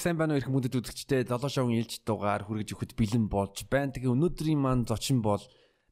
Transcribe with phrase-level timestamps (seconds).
[0.00, 3.92] Сайн байна уу ирэх мөндөд үзэгчдээ 7 шоугийн ээлж дугаар хүргэж өгөхөд бэлэн болж байна.
[3.92, 5.44] Тэгээ өнөөдрийн маань зочин бол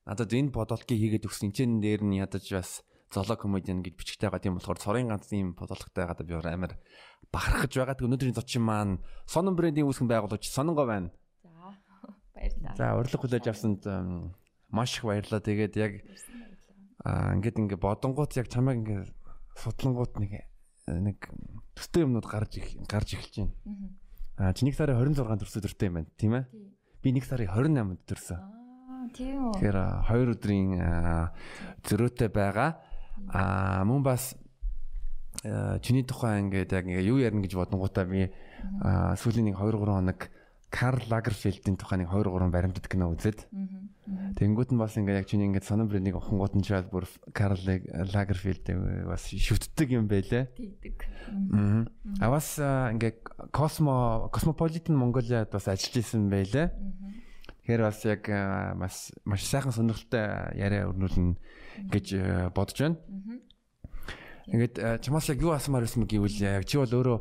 [0.09, 2.81] надад энэ бодолтыг хийгээд өгсөн чинь дээр нь ядаж бас
[3.13, 6.81] золоо комедиан гэж бичгтэй байгаа тийм болохоор цорын ганц ийм бодолттой гадаа би амар
[7.29, 8.01] бахархаж байгаа.
[8.01, 11.13] Тэгээ өнөөдрийн зочин маань сонон брендийн үүсгэн байгуулагч Сононго байна.
[11.45, 11.53] За
[12.33, 12.77] баярлалаа.
[12.81, 13.85] За урилга хүлээж авсанд
[14.73, 15.45] маш их баярлалаа.
[15.45, 15.93] Тэгээд яг
[17.05, 19.13] аа ингээд ингээд бодонгууд яг чамайг ингээд
[19.53, 20.49] судлангууд нэг
[20.97, 21.29] нэг
[21.77, 23.55] төстэй юмнууд гарч гарч эхэлж байна.
[24.39, 26.45] Аа чи нэг сарын 26-нд төрсөн төртэй юм байна, тийм ээ?
[27.03, 28.39] Би нэг сарын 28-нд төрсөн.
[28.39, 29.53] Аа тийм үү.
[29.59, 30.71] Тэгэхээр хоёр өдрийн
[31.83, 32.79] зөрөөтэй байгаа.
[33.35, 34.39] Аа мөн бас
[35.83, 38.31] чиний тухай ингээд яг ингээ юу ярина гэж бодонгуудаа би
[39.19, 40.31] сүүлийн нэг 2 3 хоног
[40.71, 43.49] Карл Лагерфельдийн тухай нэг 2 3 баримтат кино үзээд.
[44.37, 48.69] Тэнгүүд нь бас ингээ яг чиний ингээ сонон брендийг ухангууд нь чаад бүр Карл Лагерфельд
[49.09, 50.53] бас шүтдэг юм байлээ.
[50.53, 50.97] Тэгдэг.
[52.21, 56.69] А бас ингээ Космо Космополитен Монголиад бас ажиллаж исэн байлээ.
[57.65, 58.23] Тэгэхээр бас яг
[58.77, 61.37] маш маш сайхан сонирхолтой яриа өрнүүлнэ
[61.89, 62.07] гэж
[62.53, 63.01] бодож байна.
[64.49, 67.19] Ингээд чамаас яг юу асуумаар байсан гэвэл яг чи бол өөрөө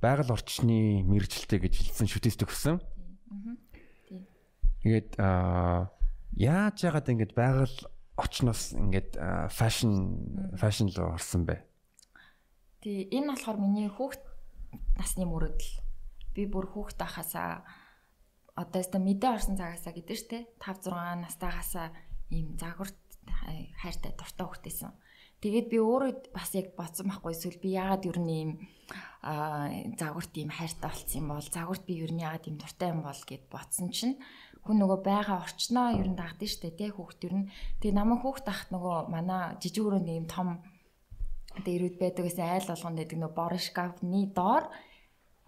[0.00, 2.80] байгаль орчны мэрэгчлээ гэж хэлсэн шүтээс төгссөн.
[4.80, 7.78] Тэгээд яаж яагаад ингэж байгаль
[8.16, 9.16] орчноос ингэж
[9.54, 9.92] фэшн
[10.56, 11.62] фэшн руу орсон бэ?
[12.80, 14.24] Тий, энэ болохоор миний хүүхд
[14.96, 15.84] насны мөрөдөл.
[16.32, 17.64] Би бүр хүүхд байхасаа
[18.56, 21.92] одоо өстө мэдээ орсон цагаасаа гэдэг штэ 5 6 настайгаасаа
[22.32, 22.96] ийм загварт
[23.80, 24.92] хайртай дуртай хүүхдээсэн.
[25.40, 28.50] Тэгээд би өөрөө бас яг бодсон байхгүй эсвэл би яагаад юу нэм
[29.24, 33.22] аа загварт ийм хайртай болцсон юм бол загварт би юу яагаад ийм дуртай юм бол
[33.24, 34.20] гэд бодсон чинь
[34.64, 37.50] хүн нөгөө байгаа орчноо ер нь дагдсан шүү дээ тий хүүхд ер нь.
[37.80, 40.60] Тэгээ намайг хүүхд тахт нөгөө манай жижиг өрөөнд ийм том
[41.64, 44.64] дээрүүд байдаг гэсэн айл болгонд байдаг нөгөө борон шкафны доор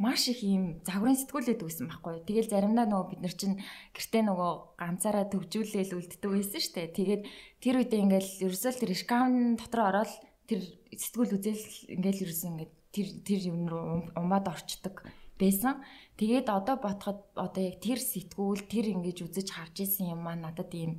[0.02, 2.26] маш их ийм загварын сэтгүүлээд өгсөн байхгүй.
[2.26, 3.62] Тэгэл заримдаа нөгөө бид нар чинь
[3.94, 4.52] гэртээ нөгөө
[4.82, 6.96] ганцаараа төвжүүлээл үлддэг байсан шүү дээ.
[6.98, 7.22] Тэгээд
[7.62, 10.12] тэр үедээ ингээл ерөөсөө тэр шкафны дотор ороод
[10.50, 10.60] тэр
[10.90, 11.64] сэтгүүл үзэл
[11.94, 15.06] ингээл ерөөсөө ингээд тэр тэр юм руу умаад орчдөг
[15.38, 15.80] байсан.
[16.18, 20.74] Тэгээд одоо ботход одоо яг тэр сэтгүүл тэр ингэж үзэж харж исэн юм маань надад
[20.74, 20.98] ийм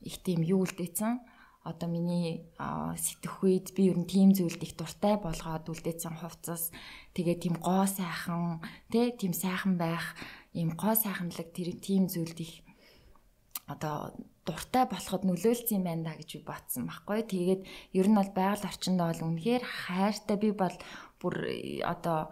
[0.00, 1.35] их тийм юу үлдээсэн
[1.66, 6.70] одоо миний сэтгэх үед би ер нь тийм зүйлд их дуртай болгоод үлдээсэн хувцас
[7.18, 8.62] тэгээ тийм гоо сайхан
[8.94, 10.14] тэ тийм сайхан байх
[10.54, 12.62] ийм гоо сайханлаг тэр тийм зүйлд их
[13.66, 14.14] одоо
[14.46, 17.26] дуртай болоход нөлөөлсөн юм байна да гэж би батсан байхгүй.
[17.26, 17.62] Тэгээд
[17.98, 20.76] ер нь бол байгаль орчинд бол үнэхээр хайртай би бол
[21.18, 21.34] бүр
[21.82, 22.30] одоо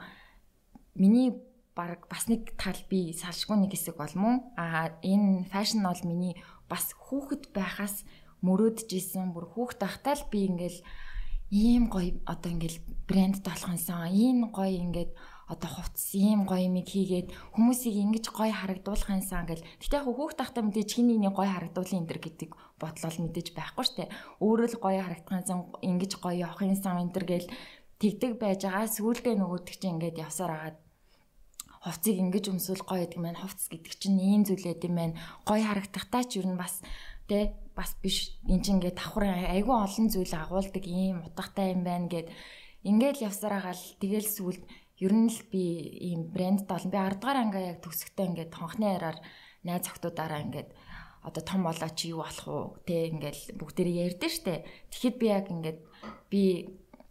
[0.95, 1.35] миний
[1.75, 4.47] баг бас нэг тал би салшгүй нэг хэсэг болмон.
[4.55, 6.39] А энэ фэшн бол миний
[6.71, 8.07] бас хүүхэд байхаас
[8.47, 10.79] мөрөөдж исэн бүр хүүхд тахтаа л би ингээл
[11.51, 12.79] ийм гоё одоо ингээл
[13.09, 14.11] брэнд толгонсон.
[14.13, 15.13] Ийм гоё ингээд
[15.49, 20.37] одоо хувцс ийм гоё юм хийгээд хүмүүсийг ингэж гоё харагдуулах юмсан гэл гэтээ яг хүүхд
[20.41, 22.51] тахтаа мэдээж чиний нэг гоё харагдуулын энэ төр гэдэг
[22.81, 24.13] бодлол мэдээж байхгүй штэ.
[24.41, 27.49] Өөрөө л гоё харагдах юмсан ингэж гоё явах юмсан энэ төр гэл
[28.01, 28.89] тэгдэг байж байгаа.
[28.89, 30.77] Сүүлдээ нөгөөдөг чинь ингээд явсаар агаад
[31.85, 36.25] хувцсыг ингэж өмсвөл гоё гэдэг маань хувцс гэдэг чинь ийм зүйлээд юм байна гоё харагдахтаа
[36.25, 36.81] ч юу н бас
[37.29, 38.39] тэ бас биш.
[38.49, 39.25] Эн чинь ингээд давхар
[39.55, 42.29] айгүй олон зүйл агуулдаг ийм утгатай юм байна гэд
[42.87, 44.63] ингээл явсараагаал тэгэл сүлд
[45.03, 45.63] ер нь л би
[46.09, 49.19] ийм брэнд толон би 10 дугаар ангаа яг төгсөхдөө ингээд хонхны яраар
[49.67, 50.71] найз охтуудаараа ингээд
[51.25, 54.55] одоо том болоо чи юу болох уу тэ ингээл бүгдээрээ ярьдэн штэ.
[54.93, 55.81] Тэгэхэд би яг ингээд
[56.31, 56.43] би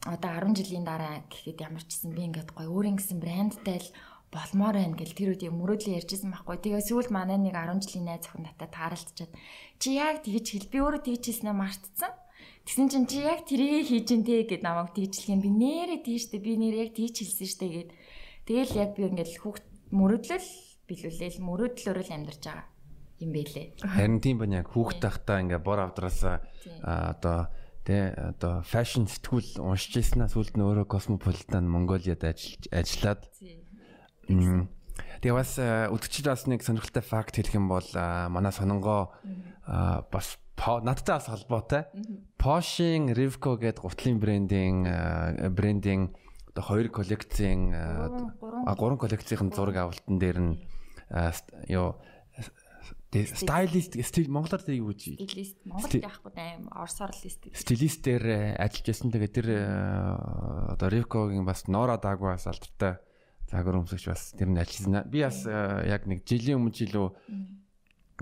[0.06, 3.90] одоо 10 жилийн дараа гэхэд ямар ч гэсэн би ингээд гоё өөрийн гэсэн брэндтэй л
[4.34, 6.58] болмоор байна гэл тэр үед мөрөөдлөө ярьжсэн байхгүй.
[6.58, 9.32] Тэгээ сүүл манай нэг 10 жилийн найз охин надад тааралцчаад
[9.78, 12.12] чи яг тэгж хэл би өөрөө тэгж хэлснээр мартцсан.
[12.66, 16.42] Тэгсэн чинь чи яг тэрийг хийж ин тэ гэд намайг тэгжлэх юм би нэрээ тийштэй
[16.42, 17.90] би нэр яг тийч хэлсэн штэ гэд.
[18.50, 20.50] Тэгэл яг би ингээл хүүхд мөрөөдлөл
[20.90, 22.68] билүүлээл мөрөөдлөөр л амьдарч байгаа
[23.22, 23.68] юм бэлээ.
[23.84, 26.44] Харин тийм байна яг хүүхд тахтаа ингээ бор авдраасаа
[26.84, 27.52] одоо
[27.84, 33.22] тэ одоо фэшн сэтгүүл уншиж ирсэн аа сүлд нь өөрөө космополитан Монголиад ажиллаж ажиллаад
[34.28, 39.16] Тэгээ бас өдөрчид бас нэг сонирхолтой факт хэлэх юм бол манай сононгоо
[40.12, 40.38] бас
[40.84, 41.88] надтай бас холбоотой.
[42.40, 44.84] Porsche-ийн Rivco гэдэг гутлын брендийн
[45.56, 46.16] брендийн
[46.52, 49.52] одоо хоёр коллекцийн гурван коллекцийн.
[49.52, 50.56] зураг авалтан дээр нь
[51.68, 52.00] ёо
[53.14, 53.94] стилист.
[54.02, 55.58] стил монголоор тэр юу гэж стилист.
[55.66, 59.48] монголд яахгүй аим орсоор л стилист стилистээр ажиллаж байсан тэгээд тэр
[60.74, 62.98] одоо Rivco-гийн бас Nora Dagwas алдартай
[63.54, 65.06] загвар өмсөгч бас тэр нь ажилласан.
[65.06, 67.08] Би бас э, яг нэг жилийн өмнө жилөө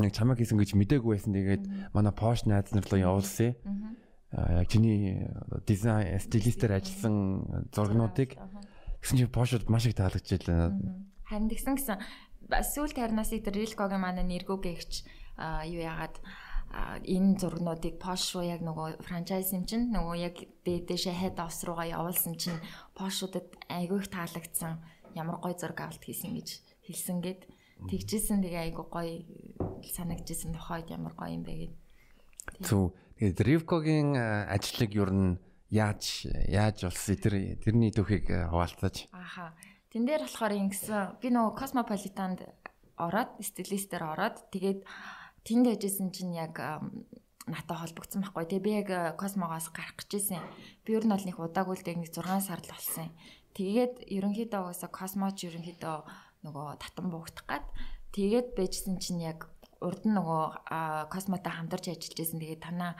[0.03, 1.31] нэг чамаг хийсэн гэж мдээгүй байсан.
[1.31, 1.63] Тэгээд
[1.95, 3.55] манай Porsche найз нар руу явуулсан.
[4.35, 5.23] Аа яг чиний
[5.63, 8.35] дизайн стилистээр ажилласан зургнуудыг
[8.99, 10.75] гэсэн чинь Porsche-д маш их таалагдчихлаа.
[11.27, 11.97] Харин тэгсэн гэсэн
[12.51, 14.91] сүүл тарнаас идэр Рилкогийн манай нэргүүгэгч
[15.71, 16.19] юу яагаад
[17.03, 21.87] энэ зургнуудыг Posh руу яг нөгөө франчайз юм чинь нөгөө яг дээшээ head office руугаа
[21.91, 22.59] явуулсан чинь
[22.95, 24.79] Posh-удад айгүй их таалагдсан
[25.15, 26.49] ямар гой зураг авалт хийсэн гэж
[26.85, 27.41] хэлсэн гээд
[27.89, 29.09] тэгжсэн тэгээ айгүй гой
[29.81, 31.73] санагдчихсэн тухайд ямар гой юм бэ гээд
[32.65, 34.15] Зүг тэгээд Ривкогийн
[34.49, 39.53] ажлыг юу н яаж яаж болсон тэр тэрний түүхийг хуваалцаж Аха
[39.89, 42.39] тэн дээр болохоор ингэсэн би нөгөө Cosmopolitan-д
[43.01, 44.85] ороод стилистээр ороод тэгээд
[45.45, 46.61] тэнд яжсэн чинь яг
[47.49, 48.45] натаа холбогдсон байхгүй.
[48.45, 50.41] Тэгээ би яг космогоос гарах гэжсэн.
[50.85, 53.09] Би ер нь бол нэг удаагүй л нэг 6 сар л болсон.
[53.57, 55.97] Тэгээд ерөнхийдөө угаасаа космоч ерөнхийдөө
[56.45, 57.65] нөгөө татан буугдах гад
[58.15, 59.51] тэгээд байжсэн чинь яг
[59.81, 60.43] урд нь нөгөө
[61.11, 62.39] космотой хамтарч ажиллаж байсан.
[62.39, 62.93] Тэгээд танаа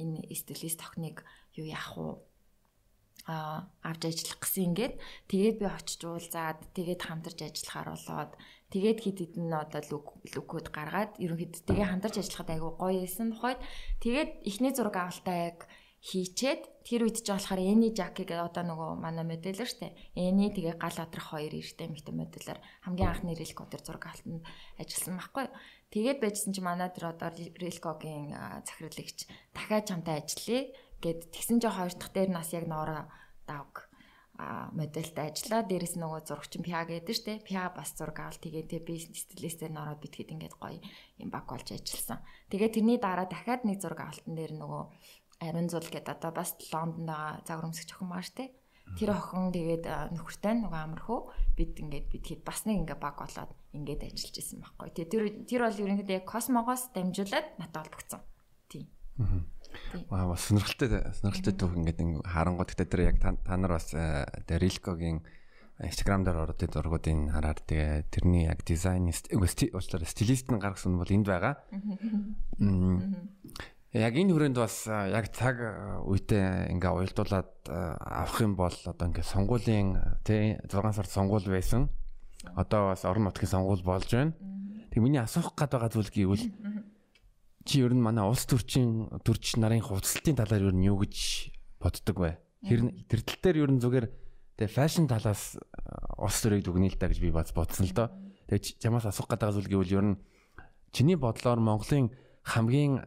[0.00, 1.26] энэ стилист охиныг
[1.58, 2.16] юу яах вэ?
[3.28, 4.94] а авч ажиллах гэсэн ингээд
[5.28, 8.32] тэгээд би очиж уулзаад тэгээд хамтарч ажиллахаар болоод
[8.68, 9.80] Тэгээд хит хитэн одоо
[10.36, 13.60] лүкүүд гаргаад ерөнхийдөө тэгээ хамтарч ажиллахад айгүй гоё байсан тухайд
[14.04, 15.58] тэгээд эхний зураг авалтаа яг
[15.98, 19.92] хийчээд тэр үед ч болохоор Эни Жаки гэдэг одоо нөгөө манай модельэр штэ.
[20.14, 24.46] Эни тэгээ гал адрах хоёр эрэгтэй эмэгтэй модельэр хамгийн анхны Рилко тэр зураг авалтанд
[24.78, 25.46] ажилласан байхгүй.
[25.90, 28.30] Тэгээд байжсэн чи манай тэр одоо Рилкогийн
[28.62, 30.70] захирагч дахиад чамтай ажиллая
[31.02, 33.10] гэд тэгсэн чи хоёр дахь дээр нас яг ноороо
[33.48, 33.88] давг
[34.38, 35.66] модельтэй ажиллаа.
[35.66, 37.42] Дээрэс нөгөө зурагчин Пиа гэдэг штэ.
[37.42, 40.78] Пиа бас зураг авал тэгээ тэ би стилистээр нороод битгээд ингээд гоё
[41.18, 42.22] юм баг болж ажилласан.
[42.46, 44.82] Тэгээ тэрний дараа дахиад нэг зураг авалтан дээр нөгөө
[45.38, 48.50] Ариун зул гэдэг одоо бас Лондонд байгаа загвар өмсгч охин маш тэ.
[48.98, 49.86] Тэр охин тэгээд
[50.18, 54.90] нөхөртэй нөгөө амархуу бид ингээд битгээд бас нэг ингээ баг болоод ингээд ажиллаж исэн байхгүй.
[54.98, 58.22] Тэгээ тэр тэр бол ерөнхийдөө яг космогоос дамжуулаад надад олбогдсон.
[58.66, 58.90] Тийм.
[59.22, 59.46] Аа.
[60.10, 65.22] Ваа бас сонирхолтой сонирхолтой түүх ингээд харангуй гэхдээ тэр яг та нар бас Рилкогийн
[65.78, 71.06] Instagram дээр ороод тэр зургуудыг хараад тэгээ тэрний яг дизайнист уучлаарай стилист нь гаргасан бол
[71.06, 71.62] энд байгаа.
[73.96, 75.56] Яг энэ хүрээнд бас яг цаг
[76.04, 79.96] үедээ ингээ уялдуулаад авах юм бол одоо ингээ сонгуулийн
[80.28, 81.88] тий 6 сард сонгуул байсан.
[82.52, 84.36] Одоо бас орон нутгийн сонгуул болж байна.
[84.92, 86.44] Тэг миний асуух гээд байгаа зүйл гэвэл
[87.64, 91.48] чи ер нь манай улс төрчийн төрч нарын хувцалтын талаар ер нь юу гэж
[91.80, 92.36] боддог вэ?
[92.68, 94.06] Тэр тал дээр ер нь зүгээр
[94.60, 95.56] тэгээ фэшн талаас
[96.20, 98.12] улс төрийг дүгнэе л да гэж би бодсон л доо.
[98.52, 100.20] Тэгээ чамаас асуух гэдэг зүйл гэвэл ер нь
[100.92, 102.12] чиний бодлоор Монголын
[102.48, 103.04] хамгийн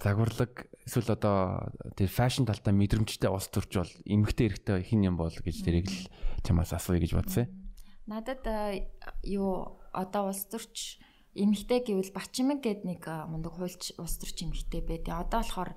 [0.00, 5.32] загварлаг эсвэл одоо тэр фэшн талтаа мэдрэмжтэй улс төрч бол эмгтэй эрэгтэй хин юм бол
[5.32, 6.08] гэж тэрийг л
[6.40, 7.52] чамаас асууя гэж бодсон.
[8.08, 8.40] Надад
[9.20, 10.96] юу одоо улс төрч
[11.36, 15.76] эмэгтэй гэвэл Бачимэг гээд нэг мундаг хуульч улс төрч эмэгтэй байдیں۔ Одоо болохоор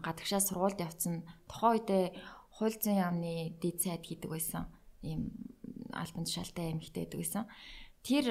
[0.00, 2.04] гадагшаа сургуульд явцсан тухайн үедээ
[2.56, 4.72] хууль зүйн яамны дэд сайд хийдэг байсан.
[5.04, 5.36] Ийм
[5.92, 7.44] альбан тушаалтай эмэгтэй байдаг байсан.
[8.00, 8.26] Тэр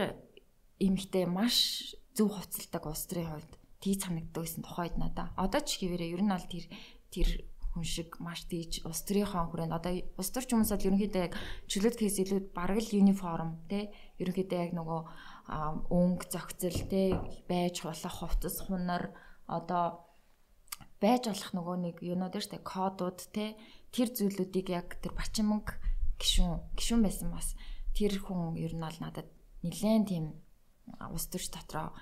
[0.81, 5.31] эмэгтэй маш зөв хувцалдаг улс төрийн хувьд тийж санагддаг байсан тухайд надаа.
[5.35, 6.65] Одоо ч хэвээрээ ер нь аль тэр
[7.11, 7.29] тэр
[7.73, 11.33] хүн шиг маш тийж улс төрийнхөө хүрээнд одоо улс төрч хүмүүс бол ерөнхийдөө яг
[11.69, 15.01] чөлөөт кейс илүү бараг л юниформ тий ерөнхийдөө яг нөгөө
[15.93, 17.01] өнгө зохицол те
[17.45, 19.13] байж болох хувцас хунар
[19.45, 20.09] одоо
[20.97, 23.53] байж болох нөгөө нэг юунууд шүү дээ кодууд те
[23.93, 25.77] тэр зүйлүүдийг яг тэр бачимг
[26.17, 27.53] гişүн гişүн байсан бас
[27.93, 29.29] тэр хүн ер нь бол надад
[29.61, 30.25] нэлээд тийм
[31.13, 31.93] ус төрч дотроо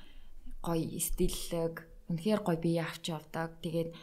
[0.68, 3.96] гоё стиллэг үнэхээр гоё бие авч явдаг тэгээд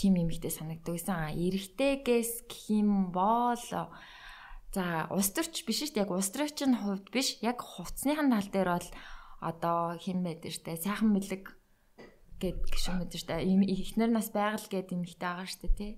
[0.00, 3.60] тим юмхтэй санагддаг гэсэн а эрэгтэйгээс гэх юм бол
[4.70, 6.02] За улс төрч биш шүү дээ.
[6.06, 7.42] Яг улс төрчийн хувьд биш.
[7.42, 8.88] Яг хувцсныхан тал дээр бол
[9.42, 11.58] одоо хэн байдаг штэ сайхан бэлэг
[12.38, 13.42] гэд гişүн байдаг штэ.
[13.42, 15.92] Эхнэр нас байгаль гэд юм ихтэй байгаа штэ тий.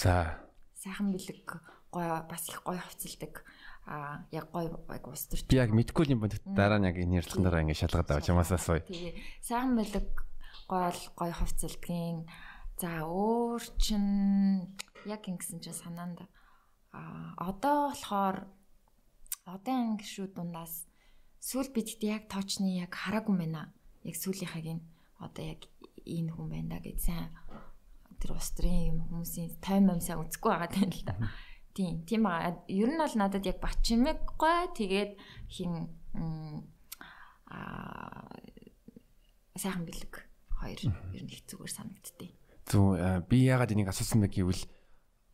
[0.00, 0.40] За.
[0.80, 1.44] Сайхан бэлэг
[1.92, 3.44] гоё бас их гоё хувцалдаг.
[3.86, 5.46] А яг гоё яг улс төрч.
[5.48, 6.36] Би яг мэдгүй юм байна.
[6.44, 8.84] Дараа нь яг энэ ярилцлаган дараа ингэ шалгаад авч ямаас асууя.
[8.84, 9.16] Тий.
[9.40, 10.08] Сайхан бэлэг
[10.68, 12.28] гоё гоё хувцалдгийн.
[12.80, 14.04] За өөр чин
[15.04, 16.24] яг ингэсэн чинь санаанд
[16.92, 18.36] А одоо болохоор
[19.46, 20.74] одоогийн гişүүд дундаас
[21.38, 23.62] сүүл бид яг тоочны яг хараагүй байна.
[24.02, 24.82] Яг сүүлийнхаг нь
[25.22, 25.60] одоо яг
[26.02, 27.30] энэ хүн байна гэж сайн
[28.20, 31.14] тэр устрын юм хүмүүсийн тайм юм сайн үзэхгүй байгаа тань л да.
[31.80, 32.60] Тийм, тийм аа.
[32.68, 35.12] Ер нь бол надад яг бачимэггүй тэгээд
[35.48, 35.88] хин
[37.48, 38.28] аа
[39.56, 40.28] сайхан бэлэг
[40.60, 40.76] хоёр
[41.16, 42.36] ер нь их зүгээр санагдтыг.
[42.68, 43.00] Зүг
[43.32, 44.68] би ягаад энийг асуусан бэ гэвэл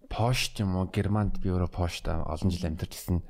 [0.06, 3.26] Пошт юм уу Германд би өөрөө пошта олон жил амьдарч ирсэн.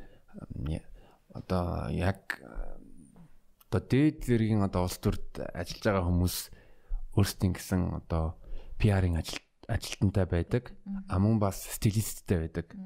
[1.32, 2.44] Одоо яг
[3.73, 6.37] одоо дээд зэргийн одоо улс төрд ажиллаж байгаа хүмүүс
[7.16, 8.37] өөрсдийн гэсэн одоо
[8.76, 10.76] PR-ын ажил ажилтнтай байдаг.
[11.08, 12.76] А мөн бас стилисттэй байдаг.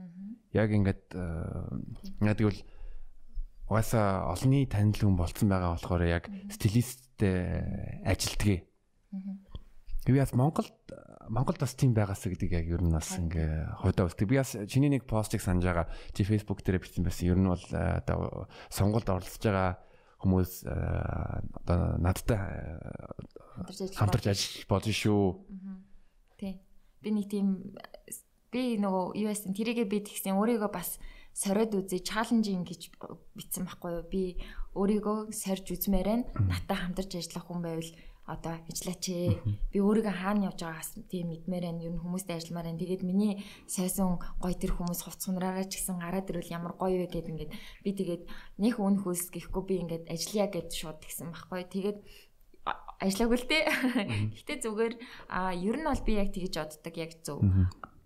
[0.53, 2.61] Яг ингээд яадаг бол
[3.71, 8.67] угаасаа олонний танил хүн болцсон байгаа болохоор яг стилисттэй ажилтгий.
[10.07, 10.75] Би бас Монголд
[11.31, 14.27] Монголд бас тийм байгаас гэдэг яг ер нь бас ингээ хойдоо үздэг.
[14.27, 15.87] Би бас чиний нэг постыг санаж байгаа.
[16.11, 17.31] Чи Facebook дээр бичсэн байсан.
[17.31, 19.79] Ер нь бол одоо сонголт оролцож байгаа
[20.19, 22.43] хүмүүс одоо надтай
[23.95, 25.23] хамтарч ажиллаж болж шүү.
[26.35, 26.59] Тий.
[26.99, 27.79] Би нэг тийм
[28.51, 30.99] би нөгөө US-ын тэрийгээ би тэгсэн өөрийгөө бас
[31.33, 32.91] сориод үзье чаленжинг гэж
[33.39, 34.05] бичсэн байхгүй юу?
[34.11, 34.23] Би
[34.75, 37.91] өөрийгөө сорж үзмээрэн наттай хамтарч ажиллах хүн байвал
[38.31, 39.39] одоо ажиллаач ээ
[39.75, 41.83] би өөрийгөө хаана явж байгаагаас тийм мэдмээр байна.
[41.83, 42.83] Ер нь хүмүүстэй ажилламаар байна.
[42.83, 47.31] Тэгээд миний сайсан гой тэр хүмүүс хувцсанараа ч гэсэн гараад ирвэл ямар гоё вэ гэд
[47.31, 47.53] ингээд
[47.83, 48.23] би тэгээд
[48.63, 51.99] нэх үн хөлс гэхгүй би ингээд ажиллая гэд шууд гисэн байхгүй тэгээд
[53.01, 53.65] ажиллаагүй л дээ.
[54.37, 54.95] Гэтэ зүгээр
[55.33, 57.41] а ер нь бол би яг тэгэж боддог яг зөв.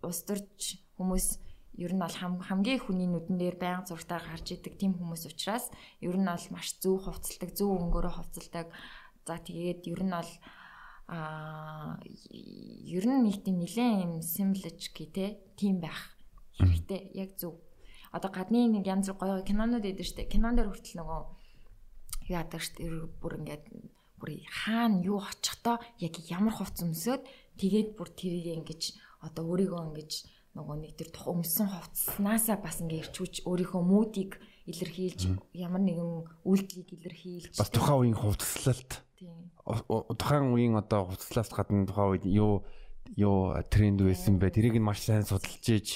[0.04, 1.26] Ус төрч хүмүүс
[1.74, 5.66] ер нь бол хамгийн хүний нүдэн дээр байнга зургатаа гарч идэг тийм хүмүүс учраас
[5.98, 8.66] ер нь бол маш зөв хувцалдаг, зөв өнгөөрөө хувцалдаг.
[9.26, 10.30] За тэгээд ер нь бол
[11.08, 14.06] а ер нь нэг тийм нэлээд
[14.38, 15.26] юм гэ те
[15.58, 16.14] тийм байх
[16.56, 17.58] хэрэгтэй яг зөв.
[18.14, 20.30] Одоо гадны нэг янз бүр гоё кинонууд идэв штэ.
[20.30, 21.20] Кинон дээр хүртэл нөгөө
[22.30, 22.86] яадаг штэ
[23.18, 23.64] бүр ингээд
[24.16, 27.26] бүр хаана юу очихдоо яг ямар хувц өмсөд
[27.58, 28.82] тэгээд бүр тэрийг ингэж
[29.24, 30.12] одоо өөрийгөө ингэж
[30.54, 34.38] нөгөө нэг тэр өмсөн хувцснаасаа бас ингээ ирчүүч өөрийнхөө муудыг
[34.70, 38.90] илэрхийлж ямар нэгэн үйлдэлийг илэрхийлж бас тухайн үеийн хувцслалт
[39.64, 42.62] тухайн үеийн одоо хувцслаас гадна тухайн үед юу
[43.18, 44.54] юу тренд байсан бэ?
[44.54, 45.88] Тэрийг нь маш сайн судалж ийж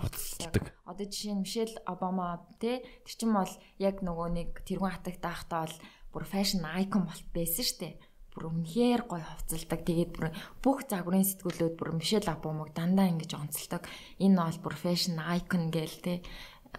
[0.00, 5.22] хувцсалдаг одоо жишээ нь Мишель Обама те тэр чинь бол яг нөгөө нэг тэргүүн хатагт
[5.22, 5.76] байхдаа бол
[6.12, 7.88] бүр фэшн айкон болт байсан штэ
[8.32, 9.80] бүр үнэхээр гоё хувцалдаг.
[9.84, 10.26] Тэгээд бүр
[10.64, 13.84] бүх загварын сэтгүүлүүд бүр Мишель Обамаг дандаа ингэж онцолдог.
[14.18, 16.14] Энэ бол бүр fashion icon гээл те.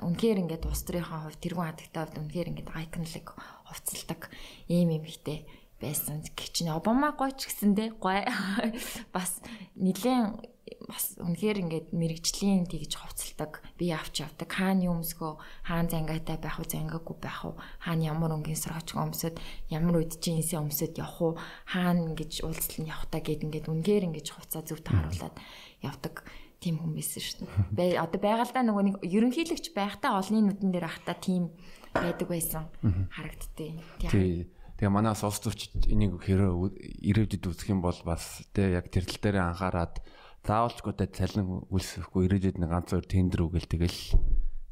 [0.02, 3.28] Үнэхээр ингээд улс төрийнхөө хувьд тэргүүн хадагтай хувьд үнэхээр ингээд iconic
[3.70, 4.22] хувцалдаг
[4.66, 5.46] ийм юм ихтэй
[5.78, 6.26] байсан.
[6.34, 8.26] Гэвч Обама гоё ч гэсэндээ гоё.
[9.16, 9.38] Бас
[9.78, 10.53] нилээн
[10.88, 14.48] бас үнэхээр ингээд мэрэгжлийн тэгж хувцалдаг би авч явдаг.
[14.48, 15.36] Хаана юм өмсгөө?
[15.68, 16.68] Хаана зангаатай байх уу?
[16.68, 17.56] Зангаагүй байх уу?
[17.84, 19.40] Хаана ямар өнгийн сорооч өмсөд?
[19.68, 21.34] Ямар үед чи инсээ өмсөд явах уу?
[21.68, 25.36] Хаана ингэж уулзал нь явах та гэд ингээд үнэхээр ингэж хувцаа зөв тааруулаад
[25.84, 26.24] явдаг
[26.64, 27.44] тийм хүн байсан шүү
[27.76, 28.00] дээ.
[28.00, 31.52] Одоо байгальдаа нөгөө нэг ерөнхийлөгч байхдаа олонний нүдэн дээр ахта тийм
[31.92, 32.72] байдаг байсан.
[33.12, 33.84] Харагдтыг.
[34.00, 34.48] Тий.
[34.80, 39.38] Тэгээ манай улс төрч энийг хэрэг ирээдүйд үзэх юм бол бас тэ яг тэрдэл дээр
[39.44, 40.00] анхаарад
[40.44, 44.00] заавалчгүй та цалин үлсэхгүй ирээдүйд нэг ганц хоёр тендер үгэл тэгэл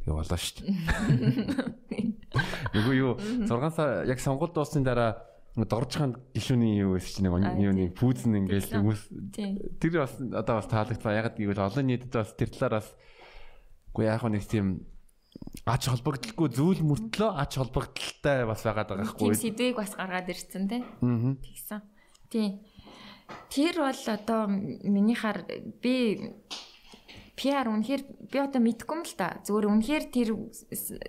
[0.04, 2.12] тэгээ болоо шүү дээ.
[2.76, 3.14] Нөгөө юу
[3.48, 8.72] 6 сар яг сонгуульд дуусны дараа доржхан гişүний юу байсан чинь нэг юуны пүүзэн ингээл
[8.72, 9.02] хүмүүс
[9.80, 11.16] тэр бас одоо бас таалагдсан.
[11.16, 12.88] Яг гэвэл олон нийтэд бас тэр талаар бас
[13.92, 14.88] үгүй яг нэг тийм
[15.68, 19.28] ач холбогдолгүй зүйл мөртлөө ач холбогдолтой бас байгаад байгаа байхгүй.
[19.28, 20.84] Тийм сэдвийг бас гаргаад ирсэн тийм.
[21.44, 21.80] Тэгсэн.
[22.32, 22.64] Тийм.
[23.52, 25.46] Тэр бол одоо минийхаар
[25.84, 25.96] би
[27.42, 29.42] PR үнэхээр би одоо мэдгүй юм л та.
[29.42, 30.30] Зүгээр үнэхээр тэр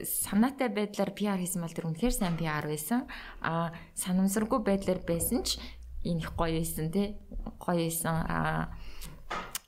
[0.06, 3.04] санаатай байдлаар PR хийсэн бол тэр үнэхээр сайн PR байсан.
[3.44, 5.60] Аа санамсаргүй байдлаар байсан ч
[6.08, 7.20] энэ их гоё байсан тий.
[7.60, 8.16] Гоё байсан.
[8.24, 8.72] Аа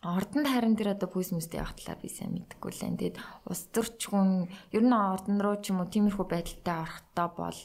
[0.05, 3.01] Ордонд харин тэр одоо пүүс мүстэй явах талаа би сайн мэдэхгүй л энэ.
[3.01, 3.17] Тэгэд
[3.49, 7.61] ус төрч хүн ер нь ордон руу ч юм уу тиймэрхүү байдалтай орохтой бол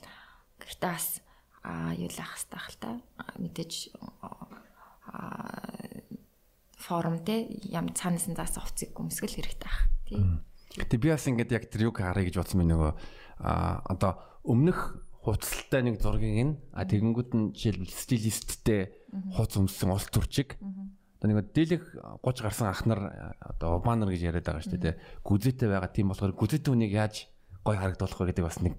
[0.64, 1.20] гэхдээ бас
[1.68, 2.92] аа юу л ах хэвээр хэл та
[3.44, 3.74] мэдээж
[6.80, 9.82] форум те ям цаанаас нь заасан хувцыг гүмсгэл хэрэгтэй ах.
[10.08, 10.22] Тий.
[10.80, 12.92] Гэтэ би бас ингээд яг тэр юг харъя гэж бодсон минь нөгөө
[13.44, 18.82] а одоо өмнөх хуцалтай нэг зургийг нь а тэгэнгүүт нь жишээлбэл стилисттэй
[19.36, 20.56] хуц өмссөн улс төрчиг.
[21.20, 21.84] Одоо нэг дийлэх
[22.24, 24.96] 30 гарсан ах нар одоо банер гэж яриад байгаа шүү дээ
[25.28, 27.28] гүзээтэй байгаа тийм болохоор гүзээтэй хүнийг яаж
[27.68, 28.78] гой харагдуулах вэ гэдэг бас нэг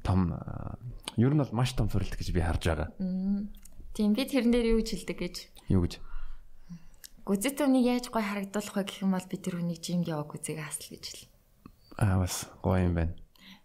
[0.00, 0.32] том
[1.20, 2.88] ер нь бол маш том сурилт гэж би харж байгаа.
[3.92, 5.36] Тийм би тэрэн дээр юу гэж хэлдэг гэж
[5.68, 6.00] Юу гэж?
[7.24, 10.60] Гүзэт үнийг яаж гой харагдуулах вэ гэх юм бол би тэр үнийг жимд яваа гүзээг
[10.60, 11.28] асл гэж хэл.
[11.96, 13.16] Аа бас гоё юм байна.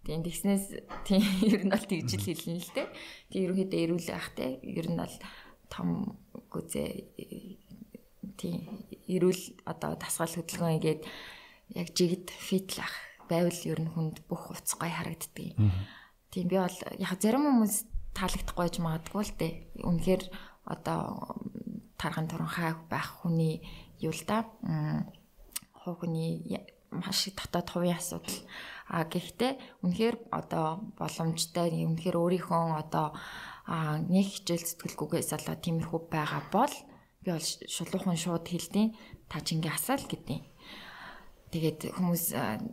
[0.07, 0.65] Тийм тэгснээс
[1.03, 1.21] тийм
[1.53, 2.87] ер нь бол тэгж л хэлнэ л дээ.
[3.29, 4.63] Тийм ерөнхийдөө эрүүл ах те.
[4.63, 5.15] Ер нь бол
[5.67, 6.15] том
[6.47, 6.89] гүзээ
[8.39, 8.63] тийм
[9.11, 11.01] эрүүл одоо тасгал хөдөлгөөн игээд
[11.75, 12.95] яг жигд фит л ах
[13.27, 15.59] байвал ер нь хүнд бүх уц гоё харагддаг.
[16.31, 17.75] Тийм би бол яг зарим хүмүүс
[18.15, 19.53] таалагдахгүй ч магадгүй л дээ.
[19.83, 20.23] Үнэхээр
[20.65, 21.35] одоо
[21.99, 23.59] тархан туранхай байх хүний
[23.99, 24.47] юу л да
[25.75, 26.47] хүний
[26.91, 28.39] маш их дотоод хувийн асуудал
[28.89, 33.13] а гэхдээ үнэхээр одоо боломжтой үнэхээр өөрийнхөө одоо
[34.09, 36.73] нэг хичээл сэтгэлгүйгээс болоо тиймэрхүү байгаа бол
[37.21, 38.97] би бол шулуухан шууд хэлдэг
[39.29, 40.41] та чи ингээ асаал гэдэг.
[41.53, 42.23] тэгээд хүмүүс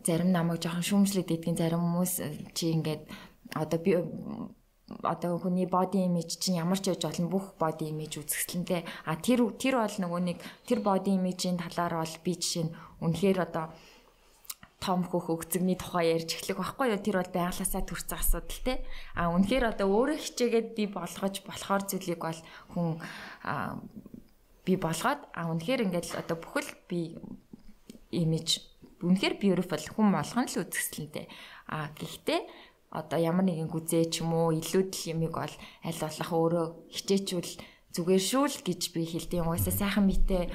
[0.06, 2.12] зарим намайг жоохон шүүмжлээд идэгин зарим хүмүүс
[2.56, 3.02] чи ингээд
[3.52, 3.92] одоо би
[5.02, 9.50] одоо хүний body image чинь ямар ч яж болно бүх body image үзэсгэлэнтэй а тэр
[9.58, 13.74] тэр бол нөгөө нэг тэр body image-ийн талаар бол би жишээ нь үнэхээр одоо
[14.78, 17.00] том хөх өгцөгний тухай ярьж эхлэх байхгүй юу?
[17.02, 18.84] Тэр бол байглаасаа төрсэн асуудал те.
[19.18, 22.40] А үнэхээр одоо өөрөө хичээгээд би болгож болохоор зүйлийг бол
[22.76, 23.00] хүн
[24.62, 27.18] би болгоод а үнэхээр ингээд л одоо бүхэл би
[28.14, 28.62] имиж
[29.02, 31.26] үнэхээр beautiful хүн болгон л үзэсгэлэнтэй
[31.66, 32.40] а гэхдээ
[32.96, 37.52] одоо ямар нэгэн гүзээ ч юм уу илүүдл юмыг бол аль болох өөрөө хичээчүүл
[37.92, 39.44] зүгээр шүү л гэж би хэлдэг.
[39.44, 40.48] Угаасаа сайхан битэй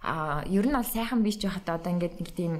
[0.00, 2.54] а ер нь бол сайхан бич байхад одоо ингээд нэг тийм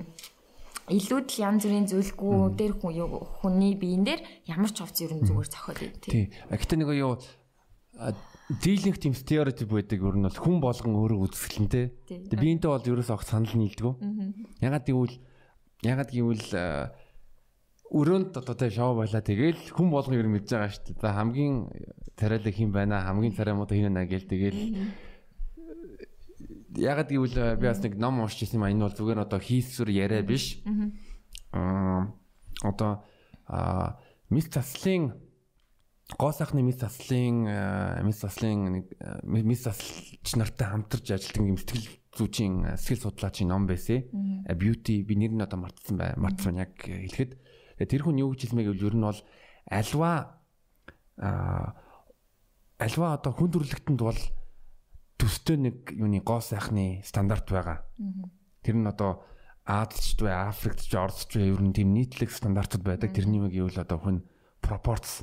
[0.92, 5.80] илүүдл янз бүрийн зүйлгүй дээр хүний биен дээр ямар ч хувц ер нь зүгээр зохиол
[5.88, 6.28] юм тий.
[6.50, 7.18] Гэхдээ нэг юу
[8.60, 11.84] дийлэнх тийм стереотип байдаг ер нь бол хүн болгон өөрөө үзэсгэлэнтэй.
[12.08, 13.96] Тэгээ биентэй бол ерөөс огт санал нийлдэг.
[14.60, 15.16] Ягаад гэвэл
[15.86, 16.46] ягаад гэвэл
[17.92, 21.12] өрөөнд одоо тэ шоу байла тэгэл хүн болгон ер нь мэдж байгаа шүү дээ.
[21.12, 21.54] Хамгийн
[22.16, 24.60] тариалаг хин байна хамгийн царай муу хин байна гэл тэгэл
[26.80, 30.24] ягаад гэвэл би бас нэг ном уншиж байсан юм энэ бол зүгээр одоо хийсвэр яриа
[30.24, 30.64] биш.
[31.52, 32.16] Аа
[32.64, 33.04] одоо
[33.44, 34.00] а
[34.32, 35.12] мис заслын
[36.16, 37.44] гоо сайхны мис заслын
[38.08, 44.08] мис заслын нэг мис заслч нартай хамтарч ажилладаг юм сэтгэл зүйчийн сэтгэл судлаачийн ном байсан.
[44.48, 46.16] Beauty би нэр нь одоо мартсан бай.
[46.16, 49.20] Мартсан яг хэлэхэд Тэгээ тэр хүн юу гэж хэлмээ гэвэл ер нь бол
[49.70, 50.12] альва
[51.18, 51.74] а
[52.78, 54.20] альва одоо хүн төрлөختөнд бол
[55.18, 57.86] төстэй нэг юуны гоо сайхны стандарт байгаа.
[58.62, 59.22] Тэр нь одоо
[59.64, 63.14] Азч бай, Африкч, Оросч бай ер нь тийм нийтлэг стандартууд байдаг.
[63.14, 64.26] Тэрний үг гэвэл одоо хүн
[64.58, 65.22] пропорц.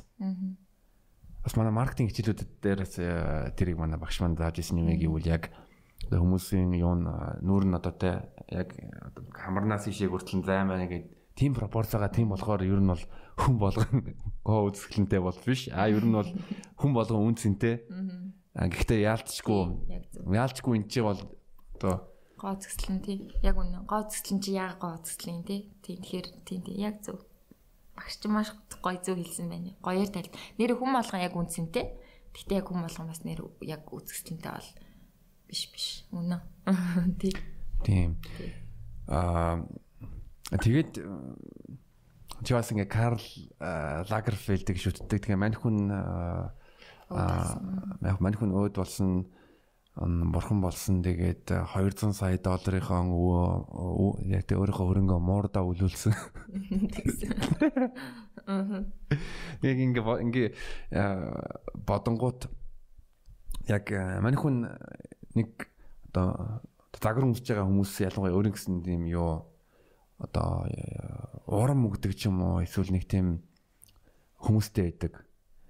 [1.44, 5.52] Бас манай маркетинг хичээлүүдэд дээрээс э, тэрийг манай багш маань зааж ирсэн юм гэвэл яг
[6.08, 7.04] хүмүүсийн юун
[7.44, 8.72] нүүр нь одоо те яг
[9.36, 13.04] хамарнаас ишээ хүртэл займаа гэдэг тийм пропорцаага тийм болохоор ер нь бол
[13.40, 14.12] хүн болгон
[14.46, 15.72] гоо үзэсгэлэнтэй бол биш.
[15.72, 16.28] А ер нь бол
[16.76, 17.88] хүн болгон үнцэнтэй.
[18.52, 21.20] А гэхдээ яалтчгүй яалтчгүй эн чинь бол
[21.80, 23.18] одоо гоо үзэсгэлэн тий.
[23.40, 23.88] Яг үнэ.
[23.88, 25.60] Гоо үзэсгэлэн чи яг гоо үзэсгэлэн тий.
[25.80, 27.24] Тэгэхээр тий тий яг зөв.
[27.96, 28.52] Багш ч маш
[28.84, 29.72] гоё зөв хэлсэн байна.
[29.80, 30.28] Гоёор тал.
[30.60, 31.84] Нэр хүн болгон яг үнцэнтэй.
[32.36, 34.70] Гэхдээ яг хүн болгон бас нэр яг үзэсгэлэнтэй бол
[35.48, 35.86] биш биш.
[36.12, 36.40] Үнэ.
[37.20, 37.32] Тий.
[37.84, 38.16] Тийм.
[39.08, 39.64] Аа
[40.50, 40.98] Тэгээд
[42.42, 43.22] чи бас ингээ Карл
[44.10, 45.22] Лагерфельдийг шүтдэг.
[45.22, 46.50] Тэгээ мань хүн аа
[48.18, 49.30] мань хүн өөд болсон
[49.94, 51.02] бурхан болсон.
[51.06, 56.14] Тэгээд 200 сая долларынхаа өвөө яг тэ өөрийнхөө хөрөнгө муурдаа үлүүлсэн.
[59.62, 60.48] Яг ингээ ингээ
[61.86, 62.50] бодонгууд
[63.68, 63.84] яг
[64.18, 64.66] мань хүн
[65.38, 65.70] нэг
[66.10, 66.58] одоо
[66.98, 69.49] загвар өмсөж байгаа хүмүүс ялангуяа өөрийн гэсэн тийм юу
[70.20, 70.68] одоо
[71.48, 73.42] урам өгдөг ч юм уу эсвэл нэг тийм
[74.40, 75.24] хүмүүстэй байдаг.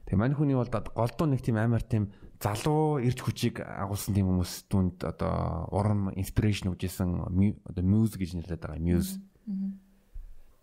[0.07, 2.11] Тэгээ мань хүний бол голдуу нэг тийм амар тийм
[2.43, 8.65] залуу ирж хүчийг агуулсан тийм хүмүүс түнд одоо урам инспирэшн өгжсэн одоо мьюз гэж нэрлэдэг
[8.65, 9.21] байгаа мьюз.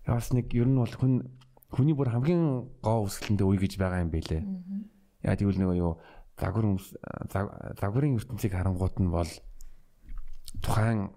[0.08, 1.32] Яас нэг ер нь бол хүн
[1.70, 4.44] хүний бүр хамгийн гоо үсгэлэндээ үе гэж байгаа юм бэлээ.
[5.24, 6.00] Яа тэгвэл нэг юу
[6.40, 6.80] загвар
[7.78, 9.32] загварын ертөнцийг харангуут нь бол
[10.64, 11.14] тухайн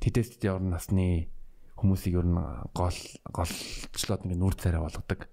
[0.00, 1.30] тэтэст явар насны
[1.80, 2.36] хүмүүсийг ер нь
[2.76, 2.98] гол
[3.32, 5.26] голчлоод ингээ нүүр царай болгодог.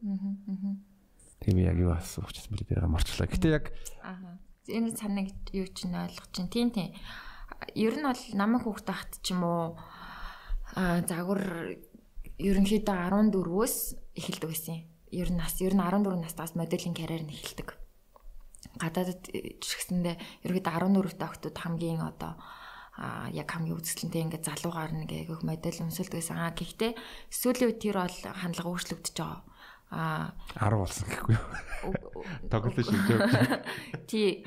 [1.43, 3.27] Тийм яг юу асуучихсан бэлээ тэрийг марчлаа.
[3.27, 3.65] Гэтэ яг
[4.71, 6.95] энэ санааг юу ч нь ойлгож чинь тийм тийм.
[7.75, 9.75] Ер нь бол намайг хүүхд тахт ч юм уу
[10.75, 11.75] а загвар
[12.37, 13.75] ерөнхийдөө 14-өөс
[14.19, 14.87] эхэлдэг байсан.
[15.11, 17.75] Ер нь нас ер нь 14 настаас моделийн карьер нь эхэлдэг.
[18.77, 19.23] Гадаадд
[19.63, 22.35] ч гэсэндээ ерөнхийдөө 14 төгтөд хамгийн одоо
[22.97, 26.41] а яг хамгийн үзэсгэлэнтэй ингээд залуугаар нэг айгүйх модель өмсөлдөг гэсэн.
[26.41, 26.91] Аа гэхдээ
[27.29, 29.41] сүүлийн үед тэр бол хандлага өөрчлөгдөж байгаа.
[29.93, 31.47] Аа 10 болсон гэхгүй юу?
[32.49, 33.21] Тоглож шилжээ.
[34.09, 34.43] Тий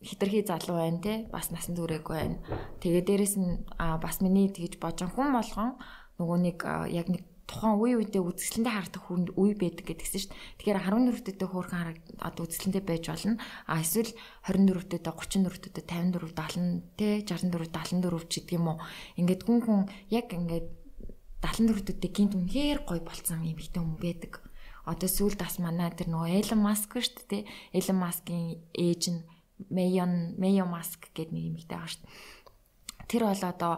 [0.00, 2.40] хитрхи залуу байна те бас насан туршиг байна.
[2.80, 5.76] Тэгээ дээрэс нь бас миний тэгж божон хүн болгон
[6.16, 6.58] нөгөө нэг
[6.96, 10.42] яг нэг тухайн үе үедээ үзэсгэлэнтэй харагдах хүн үе байдаг гэдгсэн шүү дээ.
[10.58, 13.38] Тэгэхээр 14 төдөө хөөрхөн хараг одоо үзэсгэлэнтэй байж болно.
[13.70, 14.10] А эсвэл
[14.50, 18.78] 24 төдөө 34 төдөө 54 70 тэ 64 74 ч гэдэг юм уу.
[19.14, 19.80] Ингээд хүн хүн
[20.10, 20.66] яг ингээд
[21.46, 24.42] 74 төдөө гинт үнэхээр гоё болцсон юм ихтэй хүн байдаг.
[24.82, 27.42] Одоо сүүлд бас манай тэр нөгөө Elon Musk шүү дээ.
[27.74, 29.22] Elon Musk-ийн ээж нь
[29.70, 32.10] Mayon Mayo Musk гэдэг нэг юм ихтэй дээ
[33.08, 33.74] тэр бол одоо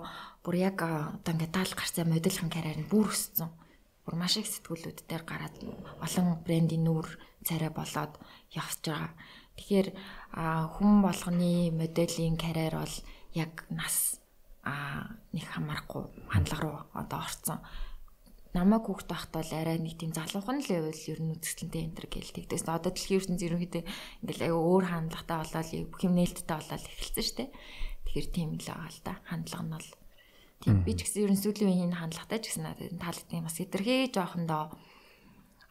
[0.48, 3.52] бүр яг одоо ингээд даал гарцаа модельхэн карьер нь бүр өссөн.
[4.00, 5.60] Бүр маш их сэтгүүлүүд дээр гараад
[6.00, 7.04] олон брендийн нүүр
[7.44, 8.16] царай болоод
[8.56, 9.12] явж байгаа.
[9.60, 9.88] Тэгэхээр
[10.72, 12.96] хүн болгоны моделийн карьер бол
[13.36, 14.24] яг нас
[14.64, 17.60] аа нэг хамаарахгүй хандлага руу одоо орцсон.
[18.56, 22.48] Намайг хүүхд байхдаа л арай нэг тийм залуухан левел ер нь үзэсгэлэнтэй энэ төр гэлдэг.
[22.48, 23.84] Тэгээс одоо дэлхийн ертөнц ерөнхийдөө
[24.24, 27.48] ингээл аяга өөр хандлагатай болоод бүх юм нээлттэй болоод эхэлсэн шүү дээ.
[28.08, 29.12] Тэгэхээр тийм л байгаа л да.
[29.28, 29.88] Хандлага нь бол
[30.62, 34.74] тийм би ч гэсэн ерөн сүүлийн үеийн хандлагатай ч гэсэн надад таалагдсан бас хэтэрхий жоохондоо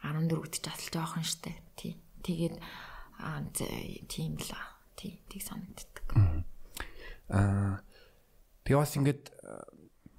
[0.02, 1.52] 14-д ч асал жоохон штэ.
[1.76, 1.98] Тийм.
[2.22, 2.56] Тэгээд
[3.18, 4.52] аа тийм л
[4.94, 6.06] тий тийг санагддаг.
[7.30, 7.82] Аа
[8.64, 9.22] тэгээ бас ингээд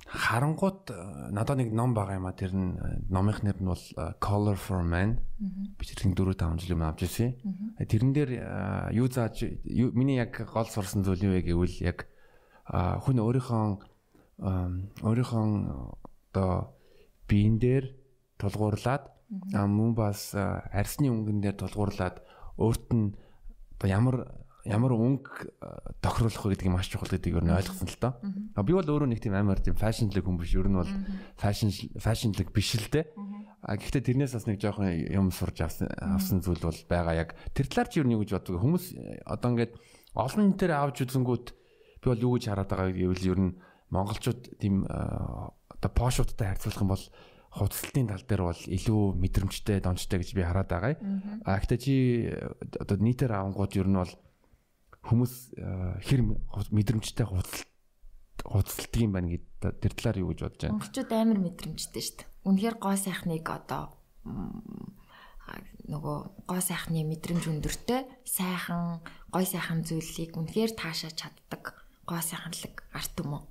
[0.09, 0.89] харангууд
[1.31, 2.75] надад нэг ном байгаа юм а тэр нь
[3.13, 3.85] номынх нэр нь бол
[4.17, 5.21] Color for Men
[5.77, 7.37] би тэрийн 4 5 жил юм авч ирсэн.
[7.77, 8.31] Тэрэн дээр
[8.97, 9.45] юу зааж
[9.93, 12.09] миний яг гол сурсан зүйл юу вэ гэвэл яг
[12.65, 13.88] хүн өөрийнхөө
[14.39, 15.45] өөрийнхөө
[16.31, 16.75] одоо
[17.27, 17.91] биен дээр
[18.39, 19.03] тулгуурлаад
[19.53, 22.23] мөн бас арсны өнгөн дээр тулгуурлаад
[22.57, 23.13] өөрт нь
[23.77, 24.15] одоо ямар
[24.67, 25.55] ямар өнгө
[26.03, 28.13] тохируулах вэ гэдгийг маш чухал гэдгийг өөр нь ойлгосон л доо.
[28.55, 30.55] А би бол өөрөө нэг тийм амар тийм фэшнлэг хүн биш.
[30.55, 30.91] Ер нь бол
[31.39, 33.07] фэшн фэшнлэг биш л дээ.
[33.63, 37.67] А гэхдээ тэрнээс бас нэг жоохон юм сурж авсан авсан зүйл бол байгаа яг тэр
[37.71, 38.59] талаар чи юу нэг гэж боддог.
[38.59, 38.85] Хүмүүс
[39.27, 39.73] одоо ингээд
[40.15, 41.47] олон нэтээр авч үзэнгүүт
[42.03, 43.51] би бол юу гэж хараад байгаа гэвэл ер нь
[43.89, 47.05] монголчууд тийм одоо пошуудтай харьцуулах юм бол
[47.49, 50.93] хувцлалтын тал дээр бол илүү мэдрэмжтэй, дончтой гэж би хараад байгаа.
[51.45, 51.93] А гэхдээ чи
[52.77, 54.13] одоо нийтээр авангууд ер нь бол
[55.01, 55.33] хүмүүс
[56.05, 56.21] хэр
[56.69, 57.65] мэдрэмжтэй хувцалт
[58.45, 60.73] хувцалтыг юм байна гэдэг тэр талаар юу гэж бодож байна?
[60.77, 62.29] Монголчууд амар мэдрэмжтэй шүү дээ.
[62.45, 63.83] Үнэхээр гоо сайхныг одоо
[65.89, 69.01] нөгөө гоо сайхны мэдрэмж өндөртэй сайхан
[69.33, 73.43] гой сайхан зүйлийг үнэхээр таашаа чаддаг гоо сайханлаг арт юм уу?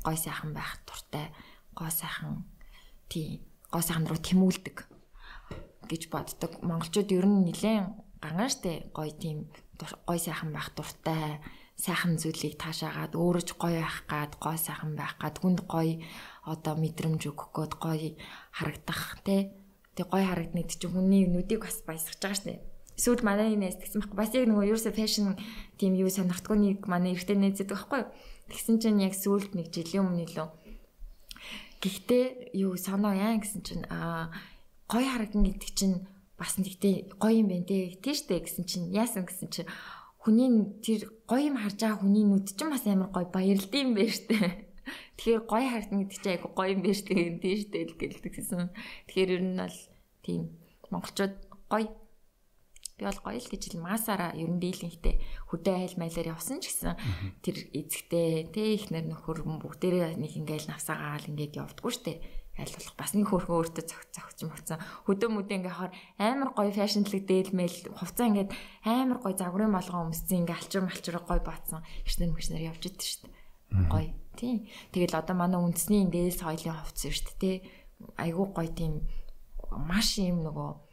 [0.00, 1.28] Гой сайхан байх туртай
[1.76, 2.48] гоо сайхан
[3.12, 4.76] тий гоо сайхан руу тэмүүлдэг
[5.90, 6.52] гэж боддог.
[6.64, 7.92] Монголчууд ер нь нэлээд
[8.24, 9.52] гангаа штэ гой тийм
[10.08, 11.42] гой сайхан байх дуртай
[11.76, 16.00] сайхан зүйлийг таашаагаад өөрөө ч гоё байх гад гой сайхан байх гад хүнд гоё
[16.46, 18.10] одоо мэдрэмж өгөх гээд гоё
[18.56, 19.56] харагдах те
[19.96, 22.54] тэг гоё харагдныг чинь хүний нүдийг бас баясгаж байгаа шнэ
[22.96, 24.18] эсвэл манай нээс тэгсэн байхгүй.
[24.20, 25.34] Бас яг нөгөө ерөөсө фэшн
[25.80, 28.02] тийм юу сонирхдгүй нэг манай эрэгтэй нээзэдэг байхгүй
[28.52, 30.48] тэгсэн чинь яг сүүлд нэг жилийн өмнө лөө
[31.82, 34.30] гэхдээ юу санаа яа гэсэн чинь аа
[34.86, 35.96] гоё харагдана гэдэг чинь
[36.38, 39.70] бас нэгтэй гоё юм байна те тийштэй гэсэн чинь яасан гэсэн чинь
[40.22, 40.46] хүний
[40.86, 44.38] тэр гоё юм харж байгаа хүний нүд чинь бас амар гоё баярлд юм байна штэ.
[45.18, 48.62] Тэгэхээр гоё харагдана гэдэг чинь айгу гоё юм байна штэ тийштэй л гэлдэгсэн.
[49.10, 49.78] Тэгэхээр ер нь бол
[50.22, 50.42] тийм
[50.94, 51.34] монголчууд
[51.66, 51.86] гоё
[53.02, 55.18] би бол гоё л гэж л масаараа ер нь дийлэнхтэй
[55.50, 56.94] хөдөө айл майлаар явсан ч гэсэн
[57.42, 62.22] тэр эзэгтэй тэ ихнэр нөхөр бүгдээрээ нэг ингээл навсаагаал ингээд явдггүй штэ.
[62.52, 67.24] Айлуулах бас нэг хөрхөө өөртөө цогц цогц мөцсөн хөдөө мүдэ ингээ хоор амар гоё фэшнлэг
[67.24, 68.50] дээлмэл хувцас ингээд
[68.84, 71.80] амар гоё загварын болгон өмссөн ингээ алчир малчир гоё баатсан.
[72.04, 74.12] Ихнэр мэгчнэр явж идэв шүү дээ гоё.
[74.36, 74.68] Тий.
[74.92, 77.56] Тэгэл одоо манай үндэсний дээс соёлын хувцас шүү дээ
[78.20, 79.08] айгүй гоё тийм
[79.72, 80.91] маш юм нөгөө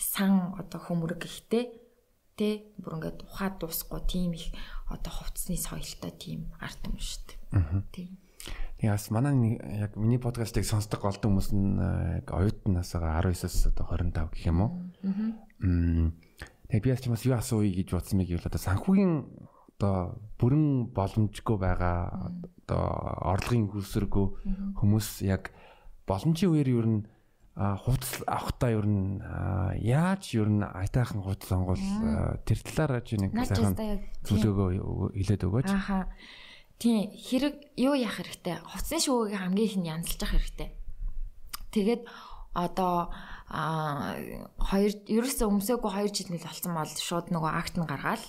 [0.00, 1.68] сан одоо хөмрөг ихтэй
[2.40, 4.48] тий бүр ингээд ухаад дуусахгүй тийм их
[4.88, 7.84] одоо хувцсны соёлтой тийм арт юм шүү дээ.
[7.92, 8.08] Тий.
[8.80, 11.76] Яас манай яг миний подкастыг сонсдог голдон хүмүүс нь
[12.24, 14.72] яг оюутнаасаа 19-аас одоо 25 гэх юм уу.
[15.04, 16.08] Аа.
[16.72, 19.12] Тэгээ би бас юу асууя гэж бодсон мэг юу л одоо санхүүгийн
[19.76, 22.32] одоо бүрэн боломжгүй байгаа
[22.64, 22.84] одоо
[23.36, 24.26] орлогын хөлсөргөө
[24.80, 25.52] хүмүүс яг
[26.08, 26.96] боломжийн үеэр юу н
[27.56, 29.22] хувцас авахтаа юу н
[29.80, 31.82] яаж юу н айтаахан хувцас сонгол
[32.46, 33.74] тэр талаар чи нэг сайхан
[34.24, 35.68] зөвлөгөө хэлээд өгөөч.
[35.70, 36.06] Ахаа
[36.80, 38.64] Тийм хэрэг юу яах хэрэгтэй?
[38.64, 40.68] Хувцсны шүүгийг хамгийн их нь янзлж явах хэрэгтэй.
[41.76, 42.02] Тэгээд
[42.56, 43.12] одоо
[43.52, 44.16] а
[44.56, 48.24] хоёр ерөөсөө өмсөөгүй 2 жил нэл болсон бол шууд нөгөө акт нь гаргаал.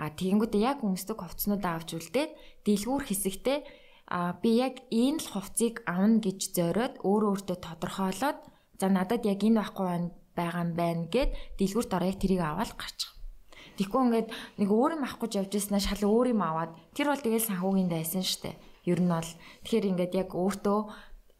[0.00, 2.32] А тэгэнгүүтээ яг өмсдөг хувцснуудаа авч үлдээд
[2.64, 3.58] дэлгүүр хэсэгтээ
[4.08, 8.38] а би яг энэ л хувцсыг авна гэж зориод өөрөө өөртөө тодорхойлоод
[8.80, 9.86] за надад яг энэ байхгүй
[10.32, 13.12] байгаа юм байна гэд дэлгүүрт ороо яг тэрийг аваад гарчих.
[13.76, 14.28] Тэгэхгүй ингээд
[14.60, 17.92] нэг өөр юм авах гэж явж байснаа шал өөр юм аваад тэр бол тэгэл санхүүгийн
[17.92, 18.56] дайсан штэ.
[18.88, 19.30] Ер нь бол
[19.64, 20.78] тэгэхээр ингээд яг өөртөө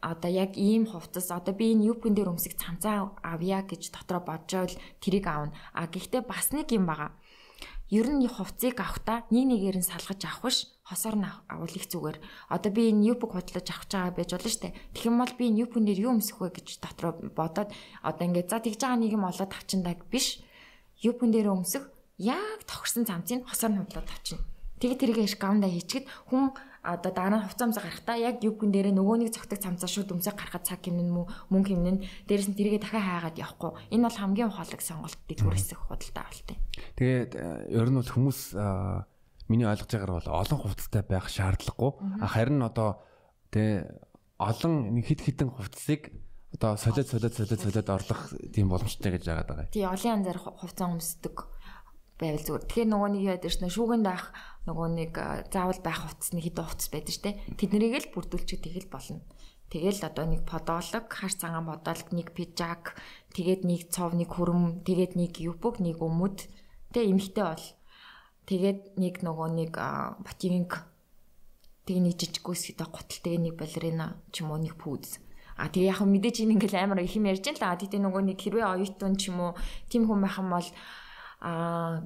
[0.01, 4.73] одоо яг ийм хувцас одоо би энэ юпкэн дээр өмсөх цамцаа авъя гэж дотроо боджоол
[5.01, 5.53] тэрийг аавна.
[5.77, 7.13] А гэхдээ бас нэг юм байгаа.
[7.93, 10.57] Ер нь хувцсыг авахта нэг нэгээр нь салгаж авах биш
[10.91, 12.17] хосоор нь авал их зүгээр.
[12.51, 14.75] Одоо би энэ юпк худлаж авах байгаа байж болно штэ.
[14.91, 17.71] Тэгэх юм бол би энэ юпкэн дээр юу өмсөх вэ гэж дотроо бодоод
[18.03, 20.43] одоо ингээд за тэгж байгаа нэг юм олоод авчиндаг биш.
[20.99, 21.87] Юпкэн дээр өмсөх
[22.19, 24.43] яг тохирсон цамцыг хосоор нь худлаад авчина.
[24.81, 29.17] Тэгээ тэрийг иш гавнда хийчихэд хүн одоо дараа нь хувцамцаа гарахтаа яг юбгэн дээрээ нөгөө
[29.21, 33.05] нэг цогтөг цамцаа шууд өмсөг гарахад цаг хэмнэн мүү мөнгө хэмнэн дээрэс нь тэрийгэ дахиад
[33.05, 33.71] хаагаад явахгүй.
[33.93, 36.59] Энэ бол хамгийн ухаалаг сонголт дэлгүүр хэсэг худалдаа авалт юм.
[36.97, 37.31] Тэгээд
[37.69, 38.39] ер нь бол хүмүүс
[39.51, 41.91] миний ойлгож байгаагаар бол олон хувцастай байх шаардлагагүй.
[42.23, 43.03] Харин одоо
[43.51, 43.91] тэ
[44.39, 46.15] олон нэг хит хитэн хувцсыг
[46.55, 48.21] одоо солиод солиод солиод солиод орлох
[48.55, 49.75] тийм боломжтой гэж яагаад байгаа.
[49.75, 51.51] Тий олон янзаар хувцас өмсдөг
[52.21, 52.65] байвал зүгээр.
[52.69, 54.29] Тэгэхээр нөгөө нэг яадаг шнэ шүүгэнд авах
[54.69, 55.13] нөгөө нэг
[55.49, 57.31] заавал байх хувцас нэг хэдэн хувцас байдаг штэ.
[57.57, 59.25] Тэднийг л бүрдүүлчих тэгэл болно.
[59.71, 62.99] Тэгэл одоо нэг подолог, хар цагаан подолог, нэг пижак,
[63.31, 66.51] тэгээд нэг цов, нэг хөрөм, тэгээд нэг юбок, нэг өмд.
[66.91, 67.65] Тэ эмхтэй бол.
[68.49, 69.73] Тэгээд нэг нөгөө нэг
[70.25, 70.71] ботинг
[71.85, 75.21] тэгээ нэг жижиг гүйсгтэй гутал тэгээ нэг балерина ч юм уу нэг пүүз.
[75.57, 78.21] А тэгээ яг мэдээж энэ ингээл амар их юм ярьж ин л а тэгээ нөгөө
[78.33, 79.51] нэг хэрвээ оюутан ч юм уу
[79.89, 80.67] тийм хүн байх юм бол
[81.41, 82.01] а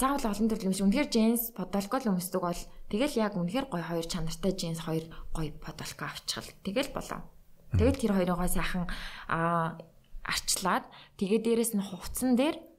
[0.00, 0.88] заавал олон төрлийн юм.
[0.88, 5.04] Үнэхээр джинс подолко л өмсдөг бол тэгэл яг үнэхээр гоё хоёр чанартай джинс хоёр
[5.36, 7.20] гоё подолко авчихвал тэгэл болоо.
[7.76, 8.88] Тэгэл тэр хоёроо сайхан
[9.28, 9.76] а
[10.24, 10.88] арчлаад
[11.20, 12.69] тэгээ дээрэс нь хувцсан дээр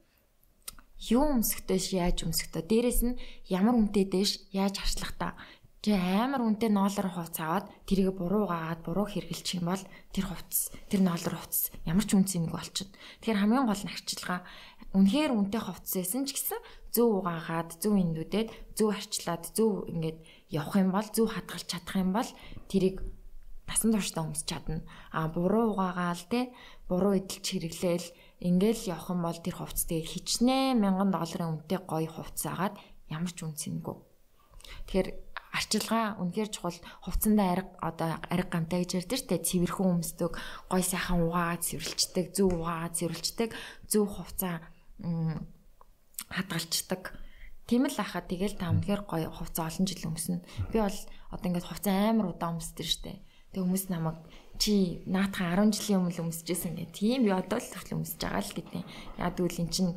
[1.10, 3.18] юу өмсөхтэйш яаж өмсөхтэй дээрэс нь
[3.50, 5.28] ямар үнэтэй дэш яаж харчлах та
[5.82, 9.82] Тэг амар үнэтэй ноолор хувц аваад тэрийг буруу гагаад буруу хэрглэж юм бол
[10.14, 12.94] тэр хувц тэр ноолор хувц ямар ч үнцэн нэг болчихно.
[13.18, 14.46] Тэгэхээр хамгийн гол нь арчилгаа
[14.94, 16.62] үнэхээр үнэтэй хувц байсан ч гэсэн
[16.94, 20.18] зөв угаагаад зөв индүүдэд зөв арчлаад зөв ингээд
[20.54, 22.30] явах юм бол зөв хадгалж чадах юм бол
[22.70, 23.02] тэрийг
[23.66, 24.86] насан туршдаа өмсч чадна.
[25.10, 26.54] А буруу угаагаал те
[26.86, 28.06] буруу эдэлж хэрэглээл
[28.42, 32.74] ингээл явах юм бол тэр хувцтэй хичнээн мянган долларын үнэтэй гоё хувц агаад
[33.06, 33.96] ямар ч үнцэнгүй.
[34.90, 35.08] Тэгэхээр
[35.52, 40.32] арчилгаа үнэхээр чухал хувцсандаа ариг одоо ариг гамтай гэж ярьдэр штэ цэвэрхэн өмсдөг
[40.66, 43.50] гой сайхан угаагаад цэвэрлждэг зөв угаагаад цэвэрлждэг
[43.86, 44.64] зөв хувцаа
[46.32, 47.02] хадгалцдаг.
[47.68, 50.40] Тийм л ахаа тэгэл та үнэхээр гоё хувцас олон жил өмснө.
[50.72, 50.98] Би бол
[51.30, 53.20] одоо ингээд хувцас амар удаан өмсдөө штэ.
[53.52, 54.18] Тэг хүмүүс намайг
[54.62, 58.54] чи наатхан 10 жилийн өмнө өмсөжсэн гэх тийм би одоо л хүртэл өмсөж байгаа л
[58.54, 58.82] гэдэг.
[59.18, 59.88] Яг тэгвэл эн чин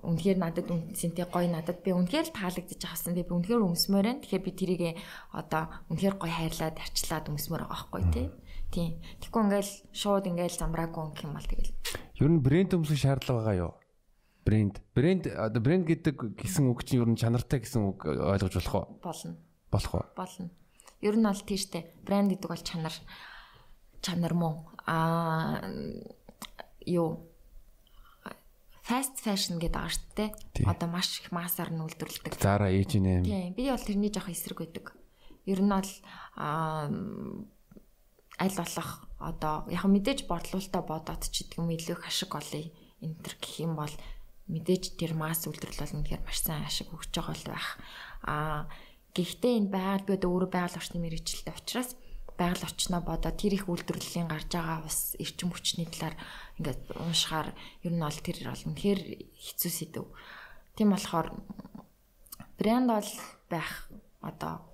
[0.00, 3.12] үнэхээр надад үнсэнтэй гоё надад би үнэхээр л таалагдчих авсан.
[3.12, 4.24] Би үнэхээр өмсмөр байна.
[4.24, 4.82] Тэгэхээр би тэрийг
[5.28, 8.26] одоо үнэхээр гоё хайрлаад арчлаад өмсмөр байгаа байхгүй тий.
[8.72, 8.96] Тийм.
[9.20, 11.72] Тэгэхгүй ингээл шууд ингээл замраагүй юм бол тэгэл.
[12.16, 13.72] Ер нь брэнд өмсөх шаардлага байгаа юу?
[14.48, 14.80] Брэнд.
[14.96, 18.86] Брэнд одоо брэнд гэдэг гэсэн үг чинь ер нь чанартай гэсэн үг ойлгож болох уу?
[19.04, 19.36] Болно.
[19.68, 20.04] Болох уу?
[20.16, 20.48] Болно.
[21.04, 21.92] Ер нь бол тийштэй.
[22.08, 22.96] Брэнд гэдэг бол чанар.
[24.04, 24.68] Чанар мөн.
[24.84, 25.64] Аа
[26.84, 27.24] юу
[28.84, 30.30] fast fashion гэдэг байгаа шүү дээ.
[30.68, 32.36] Одоо маш их массаар нь үйлдвэрлэдэг.
[32.36, 33.24] Zara, H&M.
[33.24, 33.56] Тийм.
[33.56, 34.92] Би бол тэрний жоох эсрэг байдаг.
[35.48, 35.88] Ер нь бол
[36.36, 36.92] аа
[38.36, 42.68] аль болох одоо яг мэдээж бодлуулалтаа бодоод ч гэдэг юм илүү их ашиг олъё
[43.00, 43.94] энэ төр гэх юм бол
[44.52, 47.68] мэдээж тэр масс үйлдвэрлэл бол үнэхээр маш сайн ашиг өгч байгаа бол байх.
[48.28, 48.68] Аа
[49.16, 51.96] гэхдээ энэ байгаль би одоо өөрөө байгаль орчны мэрэгчлээ учраас
[52.38, 56.16] байгаль орчноо бодоод тэр их үйлдвэрлэлийн гарч байгаа бас эрчим хүчний талаар
[56.58, 57.48] ингээд уушгаар
[57.86, 59.00] ер нь бол тэр бол үнэхээр
[59.38, 60.06] хэцүү сэдв.
[60.74, 61.28] Тийм болохоор
[62.58, 63.10] брэнд бол
[63.50, 63.70] байх
[64.18, 64.66] одоо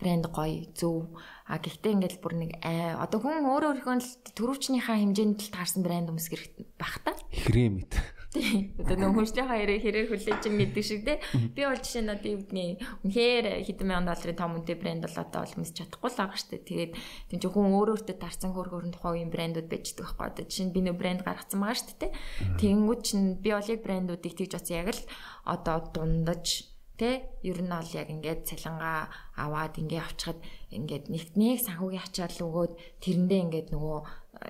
[0.00, 1.12] брэнд гоё зөв
[1.46, 6.26] а гэхдээ ингээд бүр нэг одоо хүн өөрөө өөрийнхөө төрөвчнийхаа хэмжээнд л таарсан брэнд өмс
[6.32, 7.12] хэрэгтэй байх та.
[7.28, 8.21] Хрэмэт.
[8.32, 8.72] Тийм.
[8.80, 11.20] Одоо нөх хүнсний хоёрыг хэрэг хүлээж ин гэдэг шиг те.
[11.52, 15.20] Би бол жишээ нь одоо юу гэдгийг үнэхээр хэдэн мянган долларын том үнэтэй брэнд бол
[15.20, 16.64] одоо олмос чадахгүй л байгаа штэ.
[16.64, 16.92] Тэгээд
[17.28, 20.26] тийм ч хүн өөр өөртөө тарцсан хөр хөрөн тухайн үеийн брэндүүд байждаг байхгүй.
[20.32, 22.08] Одоо жишээ нь би нөө брэнд гаргацсан байгаа штэ те.
[22.56, 25.02] Тэнгүүд чинь би бол яг брэндүүдийг тэгж оцсон яг л
[25.44, 30.38] одоо дундаж Тэ ер нь бол яг ингээд цалингаа аваад ингээд авчихад
[30.70, 33.98] ингээд нэг нэг санхүүгийн ачаал өгөөд тэрэндээ ингээд нөгөө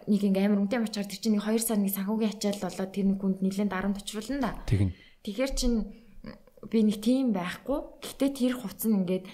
[0.08, 3.06] нэг ингээд амар үнэтэй авчаар тэр чинь нэг 2 сар нэг санхүүгийн ачаал болоод тэр
[3.08, 4.52] нэг хүнд нэлээд дарамт очруулна да.
[4.68, 4.92] Тэгнь.
[5.24, 5.72] Тэгэхээр чин
[6.68, 7.78] би нэг тийм байхгүй.
[8.00, 9.24] Гэхдээ тэр хувц нь ингээд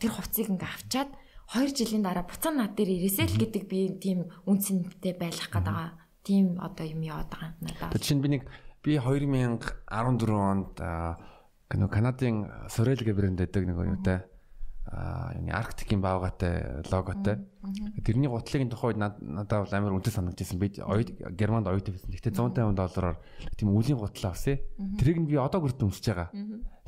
[0.00, 1.10] тэр хувцыг ингээд авчаад
[1.50, 5.98] 2 жилийн дараа буцаа над дээр ирээсэй л гэдэг би тийм үнцэнтэй байх гээд байгаа.
[6.22, 7.90] Тийм одоо юм яваад байгаа надад.
[7.90, 8.46] Тэр чинь би нэг
[8.86, 9.90] би 2014
[10.30, 10.74] онд
[11.70, 14.29] нөгөө Канадын Sorel гэх брэнд байдаг нөгөө юутай
[14.88, 17.44] юуны Арктикийн баавгатай логотой.
[18.04, 20.58] Тэрний гутлын тухайд надад бол амар үнэтэй санагдчихсан.
[20.58, 20.72] Би
[21.36, 22.10] Германд оюутан байсан.
[22.10, 23.16] Гэхдээ 150 доллараар
[23.56, 24.58] тийм үлийн гутлаа авсан.
[24.98, 26.28] Тэрийг нь би одоо хүртэл өмсөж байгаа.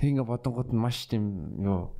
[0.00, 1.94] Тэг ингээ бодонгууд нь маш тийм юу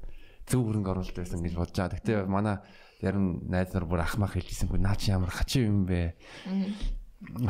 [0.48, 1.94] зөв хөрөнгө оруулалт байсан гэж бодож байгаа.
[2.00, 2.56] Гэхдээ манай
[2.98, 6.16] зарим найз нар бүр ахмах хэлжсэнгүй наа чи ямар хачин юм бэ?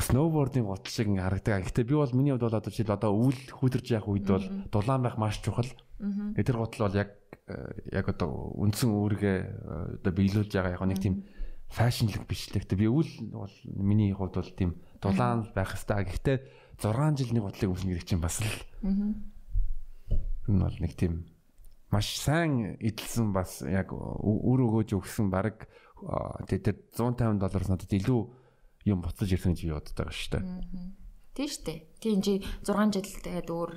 [0.00, 1.64] сноубордын гутал шиг ингээ харагдаг.
[1.64, 5.02] Гэхдээ би бол миний хувьд бол одоо жишээл одоо үйл хүүдэрж явах үед бол дулаан
[5.02, 5.68] байх маш чухал.
[6.35, 7.11] Тэр гутал бол яг
[7.47, 11.23] э, яг одоо үндсэн үүргээ э, одоо биелүүлж байгаа яг нэг тийм
[11.71, 12.59] фэшнлэг биш л.
[12.59, 16.11] Гэхдээ би үйл бол миний хувьд бол тийм дулаан байх хэвээр.
[16.11, 16.38] Гэхдээ
[16.83, 18.51] 6 жилийн гутлыг өмснө гэдэг чинь бас л.
[20.51, 21.31] Энэ бол нэг тийм
[21.93, 25.71] маш сайн эдэлсэн бас яг үр өгөөж өгсөн баг
[26.51, 28.21] тэр 150 доллараас надад илүү
[28.91, 30.45] юм буцаж ирсэн гэж боддог байгаа шүү дээ.
[31.37, 31.79] Тийм шүү дээ.
[32.03, 32.33] Тийм чи
[32.67, 33.71] 6 жил тэгээд өөр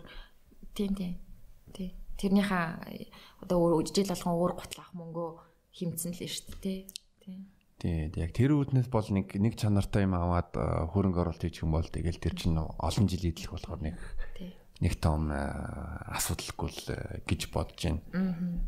[0.74, 1.14] тийм тийм.
[1.76, 1.92] Тий.
[2.20, 2.66] Тэрнийхээ
[3.44, 5.30] одоо жижиг болгон өөр гутлах мөнгөө
[5.76, 6.88] хэмцэн л шүү дээ
[7.26, 7.40] тий.
[7.76, 10.56] Тий, яг тэр үүднээс бол нэг нэг чанартай юм аваад
[10.96, 14.00] хөрөнгө оруулалт хийх юм бол тэгэл тэр чинь олон жил идэх болохоор нэг
[14.80, 16.84] нэг том асуудалгүй л
[17.28, 18.04] гэж бодож байна.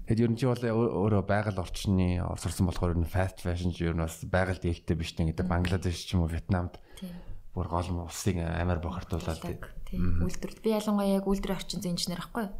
[0.08, 3.88] Тэгэд ер нь чи бол өөрөө байгаль орчны орсорсон болохоор ер нь fast fashion ч
[3.88, 6.80] ер нь бас байгаль дээлтэй биш нэг гэдэг Бангладеш ч юм уу Вьетнамд
[7.56, 9.40] бүр гол улсыг амар бохирдуулаад
[9.88, 10.00] тий.
[10.00, 12.52] Үйлдвэр би ялангуяа яг үйлдвэрийн орчин инженер аахгүй.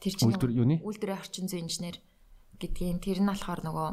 [0.00, 0.76] Тэр чинь үйлдвэр юуны?
[0.84, 1.96] Үйлдвэрийн орчин зүйн инженер
[2.60, 3.88] гэдгийг тэр нь болохоор нөгөө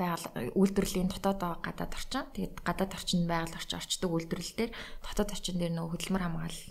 [0.00, 2.24] байгаль үйлдвэрлэлийн дотоод гадаад орчин.
[2.32, 4.72] Тэгээд гадаад орчинд байгаль орчин орчдөг үйлдвэрлэл дээр
[5.04, 6.64] дотоод орчин дээр нөгөө хөдөлмөр хамгаалал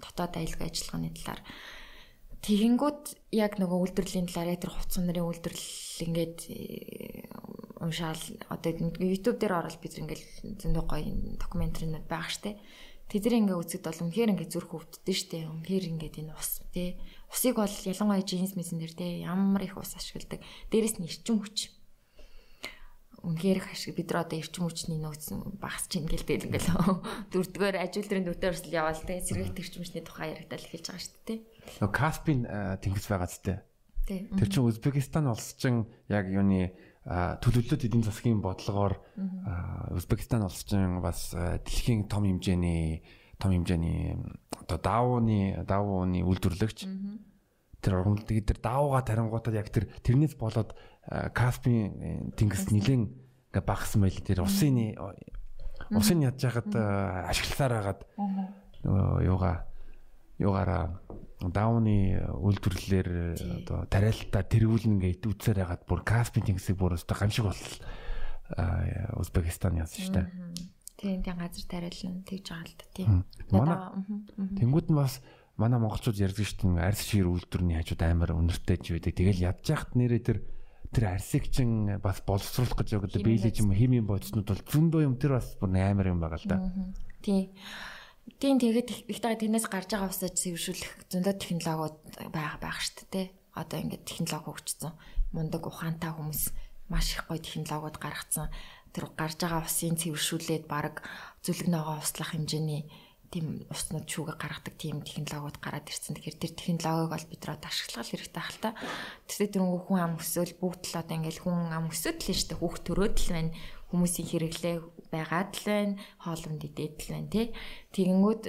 [0.00, 1.42] дотоод аюулгүй ажиллагааны талаар
[2.40, 3.04] тэгэнгүүт
[3.36, 7.28] яг нөгөө үйлдвэрлэлийн талаар тэр хувцсан нарын үйлдвэрлэл ингээд э,
[7.84, 10.24] уншаал одоо YouTube дээр ороод бид ингээд
[10.64, 11.04] зөндөө гоё
[11.36, 12.56] докюментаринууд байгаа штэ.
[13.12, 15.52] Тэдний ингээ үзэд бол үнэхээр ингээ зүрх өвддөг штэ.
[15.52, 16.96] Үнэхээр ингээд энэ ус тий.
[17.30, 20.42] Усыг бол ялангуяа джинс мэсэн дээр тий ямар их ус ашигладаг.
[20.74, 21.70] Дээрэс нь эрчим хүч
[23.22, 26.72] үнэхээр их ашиг бид нар одоо эрчим хүчний нөөц багасч ийн гэлтэй ингээл
[27.30, 31.38] дөрөвдүгээр ажилтрын дөрөвдүгээр хүртэл яваал те сэргээлт эрчим хүчний тухай яригдал эхэлж байгаа шүү дээ.
[31.84, 32.40] Нөгөө Каспийн
[32.80, 33.54] тэнгис байгаа зү те.
[34.08, 36.72] Тэр чинь Узбекистан улс чинь яг юуны
[37.04, 38.98] төлөвлөлт эдийн засгийн бодлогоор
[39.92, 43.04] Узбекистан улс чинь бас дэлхийн том хэмжээний
[43.40, 44.20] том хэмжээний
[44.60, 46.86] одоо даавууны даавууны үйлдвэрлэгч.
[47.80, 50.76] Тэр оргонд тэр даавууга тарингуудад яг тэр тэрнээс болоод
[51.08, 54.94] Каспийн тэнгис нилэн ингээ багсан байл тэр усын
[55.88, 58.00] усын ядж хахад ашигласаар хагаад
[58.84, 59.64] нөгөө юугаа
[60.38, 61.00] юугаараа
[61.40, 63.08] дауны үйлдвэрлэлээр
[63.64, 67.62] одоо тариалтаа тэргүүлнэ ингээ үтсээр хагаад бүр Каспийн тэнгисийг бүр өстой гамшиг бол
[69.16, 70.28] Узбекистан яасан шүү дээ.
[71.00, 73.08] Тийм тийм газар тариална тэгж байгаа л да тийм.
[73.48, 73.76] Манай
[74.60, 75.24] тэнгууд нь бас
[75.56, 79.16] манай монголчууд ярьдаг шүү дээ арьс шир үйлдвэрний хажууд амар өнөртэй ч байдаг.
[79.16, 80.38] Тэгэл ядж яхад нэрээ тэр
[80.92, 85.40] тэр арсыг чин бас боловсруулах гэж байгаа биелэж юм химийн бодиснууд бол зөндөө юм тэр
[85.40, 86.58] бас бүр амар юм байгаа л да.
[87.24, 87.56] Тий.
[88.36, 91.96] Тийм тэгээд ихтэй тэрнээс гарч байгаа усаа цэвэршүүлэх зөндөө технологиуд
[92.28, 93.26] байгаа байх шүү дээ.
[93.56, 94.92] Одоо ингээд технологи хөгжсөн.
[95.32, 96.42] Мундаг ухаантай хүмүүс
[96.90, 98.50] маш их гоё технологиуд гаргацсан.
[98.90, 101.02] Тэр гарч байгаа усын цэвэршүүлээд баг
[101.44, 102.90] зүлэг ногоо услах хэмжээний
[103.30, 106.18] тийм уснууд шүүгээ гаргадаг тийм технологиуд гараад ирсэн.
[106.18, 108.70] Тэгэхээр тэр технологиг бол бид рүү ашиглах хэрэгтэй ах л та.
[109.30, 112.58] Тэгвэл тэр хүн ам өсөөл бүгд л одоо ингээл хүн ам өсөд л нь дээ.
[112.58, 113.54] Хүүхд төрөөд л байна.
[113.94, 114.76] Хүмүүсийн хэрэглээ
[115.14, 115.94] байгаад л байна.
[116.26, 117.46] Хоолунд идээд л байна тий.
[117.94, 118.42] Тэгэнгүүт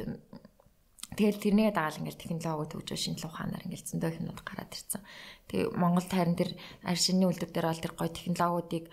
[1.12, 5.04] Тэгэл тэрнээ дагаал ингээл технологи төгжөө шинжлэх ухаанаар ингээл зөндөө юмнууд гараад ирсэн.
[5.51, 6.56] Тэгээ Монгол тайран дээр
[6.88, 8.86] аршины үйлдвэр дээр бол тэр гоё технологиудыг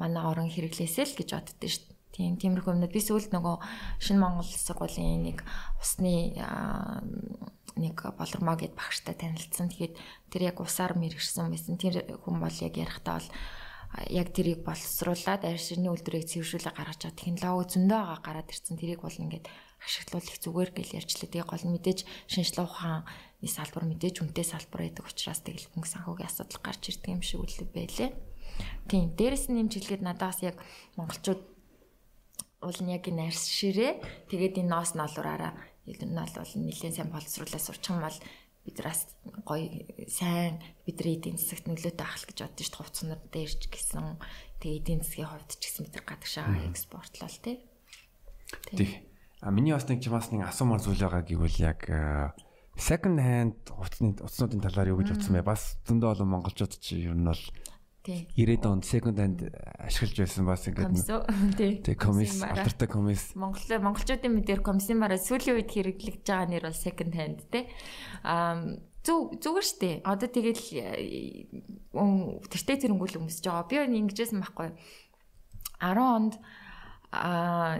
[0.00, 3.56] манай орон хэрэглээсэй л гэж боддөө шүү Тийм тиймэрхүү юмнууд би сүүлд нөгөө
[4.02, 5.46] шинэ Монгол сургуулийн нэг
[5.78, 6.34] усны
[7.78, 9.70] нэг болормоо гэд багштай танилцсан.
[9.70, 9.94] Тэгээд
[10.32, 11.78] тэр яг усаар мэрэгсэн байсан.
[11.78, 13.30] Тэр хүн бол яг ярихдаа бол
[14.10, 18.76] яг тэрийг боловсруулад арьсны үйлдвэрийг цэвэршүүлээ гаргаж чад технологи зөндөө байгаа гараад ирсэн.
[18.82, 19.46] Тэрийг бол ингээд
[19.78, 21.28] ашиглуулах зүгээр гэл ярьчлаа.
[21.30, 23.06] Тэгээ гол мэдээж шинжлэх ухааны
[23.46, 27.56] салбар мэдээж үнэтэй салбар байдаг учраас тэгэл мөнгө санхүүгийн асуудал гарч ирдэг юм шиг үл
[27.70, 28.10] байлээ.
[28.86, 29.16] Тийм.
[29.18, 30.62] Дээрэс нь нэмжлэхэд надаас яг
[30.94, 31.42] монголчууд
[32.62, 35.54] уул нь яг энэ арьс ширээ тэгээд энэ ноос ноолуураараа
[35.86, 38.18] ер нь бол нэлээд сайн боловсруулаад сурчих юм бол
[38.68, 39.00] бидраас
[39.48, 39.66] гоё
[40.10, 44.06] сайн бидний эдийн засагт нөлөөтэй ахал гэж боддоо шүү дээ хувцснууд дээрч гисэн
[44.60, 47.56] тэгээд эдийн засгийн хувьд ч гэсэн бид нар гадагшаа экспортлол тий.
[48.68, 48.90] Тэг.
[49.40, 51.80] А миний бас нэг чамаас нэг асуумар зүйл байгаа гэвэл яг
[52.76, 55.46] second hand утасны утаснуудын талаар юу гэж утсан бэ?
[55.46, 57.42] Бас зөндөө олон монголчууд чи ер нь бол
[58.08, 59.40] 90-ад онд second hand
[59.84, 60.96] ашиглаж байсан бас ингээд
[61.84, 61.94] тий.
[61.94, 63.36] Комисс алдартай комисс.
[63.36, 67.68] Монгол монголчуудын мэдээр комиссын бараа сүүлийн үед хэрэглэж байгаа нэр бол second hand тий.
[68.24, 70.64] Аа зүг зүгээр штэ одоо тэгэл
[71.92, 73.68] тэртээ зэрэнгүүл өмсөж байгаа.
[73.68, 74.68] Би ингэжсэн байхгүй.
[75.80, 76.34] 10 онд
[77.12, 77.78] аа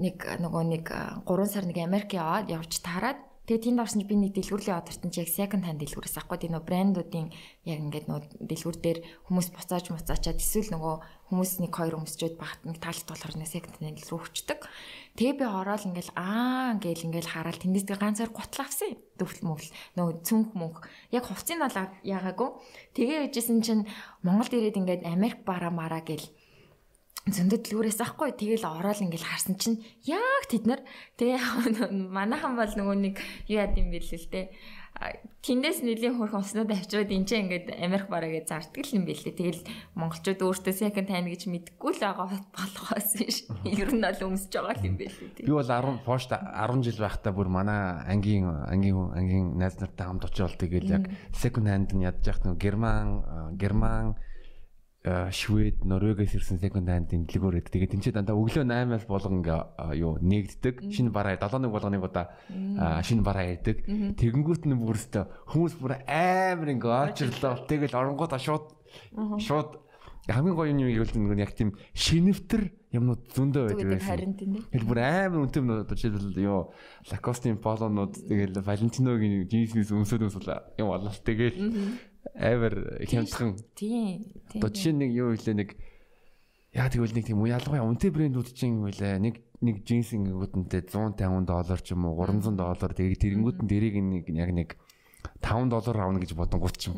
[0.00, 4.16] нэг нөгөө нэг 3 сар нэг Америк яваад явж таарад Тэгээ тэнд орсон чи би
[4.16, 7.28] нэг дэлгүүрлийн одорт нь яг second hand дэлгүүрээс авахгүй тийм нөө брэндүүдийн
[7.68, 10.94] яг ингээд нөө дэлгүүр дээр хүмүүс буцааж муцаачаад эсвэл нөгөө
[11.28, 14.64] хүмүүс нэг хоёр өмсчөөд багт нэг таалт болохоор нэг second hand рүү өчтдөг.
[15.20, 19.00] Тэгээ би ороод ингээл аа ингээл ингээл хараад тэндээс би ганцаар гутал авсан юм.
[19.20, 19.68] Дөвл мөвл
[20.00, 20.80] нөгөө цүнх мөнх.
[21.12, 22.48] Яг хувцсыг бол яагаагүй.
[22.96, 23.84] Тэгээ яжсэн чинь
[24.24, 26.24] Монголд ирээд ингээд Америк бараа мараа гэл
[27.24, 30.80] зөндөд дэлгүүрээс ахгүй тэгэл ороод ингээл харсан чинь яг тэд нар
[31.16, 31.40] тэгээ
[32.16, 33.16] манайхан бол нөгөө нэг
[33.48, 34.52] юу яд юм бэл л те
[35.44, 39.34] Тэндээс нэлийн хөрх уснууд авчираад энэ ч ингээд Америк бараагээ зарддаг юм билээ.
[39.36, 39.66] Тэгэл
[39.98, 43.44] монголчууд өөртөө second hand гэж мэдгүй л байгаа болохоос биш.
[43.68, 45.44] Ер нь бол өмсөж байгаа юм билээ.
[45.44, 50.30] Би бол 10 пошт 10 жил байхдаа бүр манай ангийн ангийн ангийн найз нартай хамт
[50.30, 51.04] очивол тэгэл яг
[51.34, 53.08] second hand нь ядж яхад нөгөө герман
[53.58, 54.14] герман
[55.04, 57.68] Швед, Норвегиас ирсэн second hand дэлгүүр эд.
[57.68, 60.80] Тэгээд тэнцээ дандаа өглөө 8-аас болгон ингээ юу нээгддэг.
[60.88, 62.32] Шинэ бараа 7-1 болгоныг удаа
[63.04, 63.84] шинэ бараа яадаг.
[63.84, 67.68] Тэгэнгүүт нь бүрстэ хүмүүс бүр амар ингээ очрлоо.
[67.68, 68.72] Тэгэл оронгуудаа шууд
[69.44, 69.84] шууд
[70.24, 74.08] хамгийн гоё юм юу гэвэл нэг яг тийм шинэвтер юмнууд зөндөө байдаг байсан.
[74.08, 74.56] Харин тийм.
[74.72, 76.72] Тэгэл бүр амар үнэтэй юмнууд жишээлбэл юу
[77.12, 80.48] Lacoste-ийн полонууд тэгэл Valentino-гийн джинсээс өмсөд өмсөл
[80.80, 81.60] юм болол тэгэл
[82.32, 83.58] амар хямдхан.
[83.76, 84.32] Тийм.
[84.56, 85.70] Одоо жишээ нэг юу хэлээ нэг
[86.74, 91.80] яа тэгвэл нэг тийм ялгуяа үнэтэй брэндүүд чинь үлээ нэг нэг джинс ингэнгүүтэнтэй 150 доллар
[91.80, 94.70] ч юм уу 300 доллар тэгээд тэрэнгүүт нь дэрийг нэг яг нэг
[95.40, 96.96] 5 доллар авна гэж бодонгууд чинь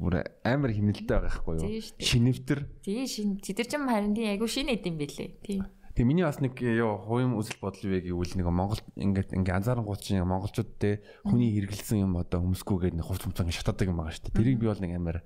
[0.00, 1.82] бүр амар хэмнэлтэй байгаа байхгүй юу?
[1.98, 2.60] Шинэвтер.
[2.82, 3.38] Тий шин.
[3.38, 5.30] Тэд нар ч харин тий айгу шинэ эдэм бэлээ.
[5.44, 5.62] Тий.
[5.98, 9.98] Тэгээ миний бас нэг ёо хувийн үзэл бодол вэ гэвэл нэг Монгол ингээд ингээд анзаарангууд
[9.98, 14.30] чинь монголчууд те хүний хэрэгэлсэн юм одоо өмсгүйгээд нэг хувц ингээд шатаадаг юм байгаа шүү
[14.30, 14.38] дээ.
[14.38, 15.18] Тэрийг би бол нэг амар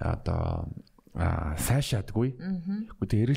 [0.00, 0.72] одоо
[1.12, 2.40] сайшаадгүй.
[3.04, 3.36] Гэхдээ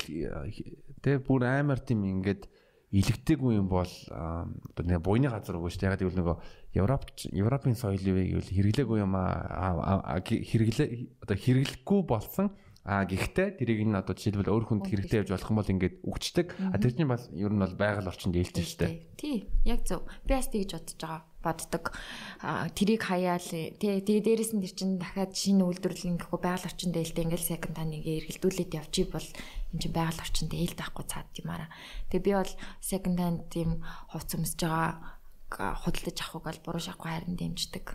[1.04, 2.48] те бүр амар тийм ингээд
[2.96, 5.92] илэгтэйгүй юм бол одоо нэг буйны газар үгүй шүү дээ.
[5.92, 6.36] Яг гэвэл нөгөө
[6.80, 7.04] Европ
[7.36, 13.98] Европын соёл вэ гэвэл хэрэглээгүй юм аа хэрэглээ одоо хэрэглэхгүй болсон А гэхдээ тэрийг нь
[13.98, 16.48] одоо жишээлбэл өөр хүнд хэрэгтэй явж болох юм бол ингээд өгчдөг.
[16.70, 18.94] А тэр чинь бас ер нь бол байгаль орчинд ээлжтэй шүү дээ.
[19.18, 20.06] Тий, яг зөв.
[20.30, 21.98] Би бас тэгж бодож байгаа боддог.
[22.46, 23.74] А тэрийг хаяал тий
[24.06, 28.06] тэгээ дээрэс нь тэр чинь дахиад шинэ үйлдвэрлэлийн гэхгүй байгаль орчинд ээлтэй ингээд second hand-ыг
[28.06, 29.30] эргэлдүүлээд явчих бол
[29.74, 31.70] энэ чинь байгаль орчинд ээлтэй байхгүй цаад юмараа.
[32.14, 32.54] Тэгээ би бол
[32.86, 33.82] second hand тийм
[34.14, 37.86] хувц өмсөж байгаа худалдаж авахыг бол буруу шахахгүй харин дэмждэг.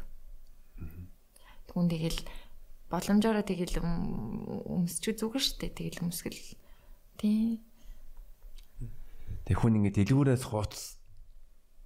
[1.70, 2.20] Тэгүн тэгэл
[2.90, 5.78] боломжоор тэгэл өмсчих зүгээр шүү дээ.
[5.78, 6.42] Тэгэл өмсгөл.
[7.22, 7.62] Тий.
[9.46, 10.98] Тэг хүн ингэ дэлгүүрээс хуц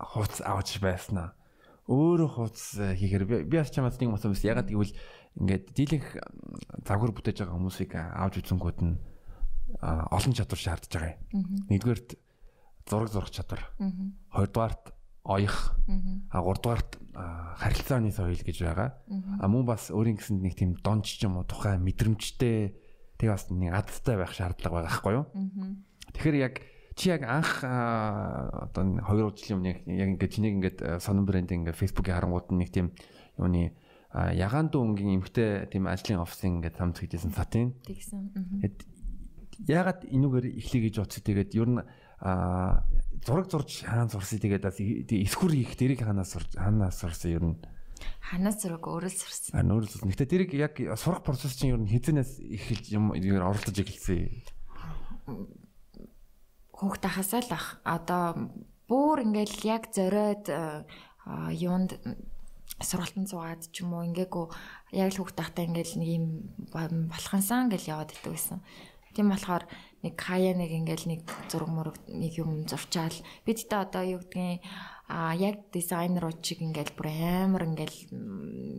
[0.00, 1.36] хуц авч байснаа.
[1.84, 4.96] Өөрөө хуц хийхээр би бас чамаас нэг мас өмс ягаад гэвэл
[5.36, 6.08] ингээд дийлэнх
[6.88, 8.96] завгар бүтээж байгаа хүмүүсийг авч үзэнгүүд нь
[9.84, 11.68] олон чадвар шаардж байгаа юм.
[11.68, 12.16] Нэгдүгээрт
[12.88, 13.62] зураг зурах чадвар.
[14.32, 14.93] Хоёрдугаарт
[15.24, 15.72] оёх
[16.30, 17.00] а гуравдугаарт
[17.56, 19.00] харилцааны соёл гэж байгаа.
[19.40, 22.76] А мөн бас өөрийн гэсэнд нэг тийм донч ч юм уу тухайн мэдрэмжтэй
[23.16, 25.26] тэг бас нэг адтай байх шаардлага байгаа байхгүй юу?
[26.12, 26.54] Тэгэхээр яг
[26.94, 32.16] чи яг анх одоо 2 жилийн өмнө яг ингээд чинийг ингээд сонон брэнд ингээд фэйсбүүкийн
[32.20, 32.92] харангууд нэг тийм
[33.40, 33.74] юуны
[34.14, 37.74] ягаан дүү өнгийн эмхтэй тийм ажлын офисын ингээд хамт хийжсэн сатын.
[37.82, 38.30] Тэгсэн.
[39.66, 41.22] Ягаад энүүгээр эхлэе гэж бодсон.
[41.26, 41.82] Тэгээд ер нь
[43.24, 47.56] зураг зурж хаана сурсан тэгээд бас эсхүр хийх дэрийг хаанаас сурж хаанаас сурсан ер нь
[48.20, 49.52] ханаас зураг өөрөө сурсан.
[49.56, 50.10] А өөрөө сурсан.
[50.12, 54.28] Гэтэ дэрийг яг сурах процесс чинь ер нь хэзэнээс эхэлж юм ер оролдож эхэлсэн.
[56.74, 57.68] Хүүхд тахасаа л ах.
[57.84, 58.52] Одоо
[58.88, 60.48] бүр ингээл яг зориод
[61.52, 61.96] юунд
[62.80, 64.46] сургалтын цугаад ч юм уу ингээгүй
[64.98, 66.26] яг л хүүхд тахтаа ингээл нэг юм
[67.08, 68.60] болохансан гэл яваад идэв гэсэн.
[69.14, 69.64] Тийм болохоор
[70.04, 73.16] нэг хаяа нэг ингээл нэг зураг мураг нэг юм зурчаал.
[73.48, 74.60] Бид тэ одоо юу гэдгийг
[75.08, 78.12] а яг дизайнерууд чиг ингээл бүр амар ингээл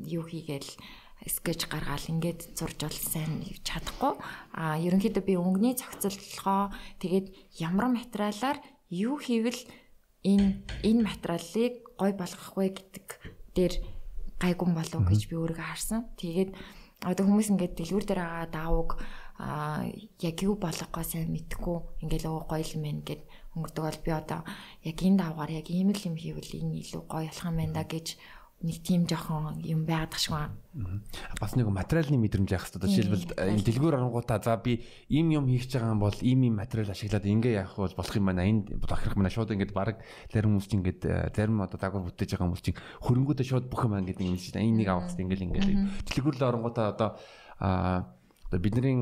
[0.05, 0.69] юу хийгээл
[1.25, 4.13] скетч гаргаал ингээд зурж бол сайн чадахгүй.
[4.53, 6.69] А ерөнхийдөө би өнгөний зохицолгоо
[7.01, 8.61] тэгээд ямар материалаар
[8.93, 9.57] юу хийвэл
[10.21, 13.07] энэ энэ материалыг гой болгох вэ гэдэг
[13.57, 13.73] дээр
[14.37, 16.05] гайгүй болов гэж би өөрийгөө харсан.
[16.19, 16.53] Тэгээд
[17.05, 18.91] одоо хүмүүс ингээд дэлгүүр дээр байгаа даавууг
[19.37, 19.83] а
[20.19, 21.77] яг юу болохгоо сайн мэдгүй
[22.07, 23.21] ингээл өө гоё юм байна гэд
[23.55, 24.41] өнгөрдөг бол би одоо
[24.83, 27.83] яг энэ давгаар яг ийм л юм хийвэл энэ илүү гоё болох юм байна да
[27.83, 28.07] гэж
[28.63, 30.47] нэг тийм жоохон юм байгаад ташгүй.
[31.37, 32.87] Бас нэг материалын мэдрэмж яах хэрэгтэй.
[32.87, 34.79] Жишээлбэл энэ дэлгүүр оронгуудаа за би
[35.11, 38.15] ийм юм хийх гэж байгаа юм бол ийм ийм материал ашиглаад ингээ яах бол болох
[38.15, 38.47] юм байна.
[38.47, 39.99] Энд ахрах mana шууд ингээд баг
[40.31, 43.81] зарим хүмүүс чинь ингээд э, зарим одоо дагвар бүтээж байгаа хүмүүс чинь хөрөнгөдөө шууд бүх
[43.85, 45.25] юм ингээд юм шиг энэ нэг авах хэрэгтэй.
[45.27, 45.69] Ингээл ингээд
[46.15, 47.09] дэлгүүр л оронгуудаа одоо
[47.59, 48.07] аа
[48.53, 48.93] бидний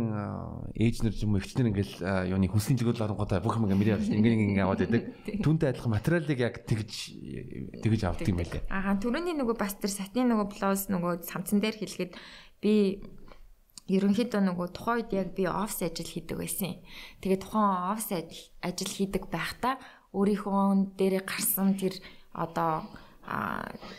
[0.87, 1.95] ч юм уу өвчнөр ингээл
[2.31, 5.03] юуны хүнсний төлөөлөл оронгуудаа бүх юм ингээ мөрөө ингээ ингээ аваад байдаг.
[5.43, 6.91] Түүнтэй адилхан материалыг яг тэгж
[7.83, 8.63] тэгж авдаг юм байлээ.
[8.71, 12.13] Аа түрүүний нөгөө бас тэр сатин нөгөө блоус нөгөө самцан дээр хэлгээд
[12.63, 13.03] би
[13.91, 16.79] ерөнхийдөө нөгөө тухайн үед яг би офс ажил хийдэг байсан.
[17.19, 19.75] Тэгээд тухайн офс ажил хийдэг байхдаа
[20.15, 21.99] өөрийнхөө дээрээ гарсан тэр
[22.31, 22.87] одоо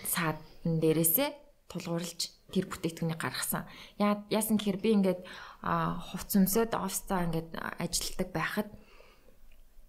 [0.08, 1.28] саад дээрээсээ
[1.68, 2.20] тулгуурлаж
[2.54, 3.66] тэр бүтээгдэхүүнийг гаргасан.
[3.98, 5.20] Яа яасан гэхээр би ингээд
[5.66, 7.50] хувц өмсөд офстаа ингээд
[7.82, 8.68] ажилладаг байхад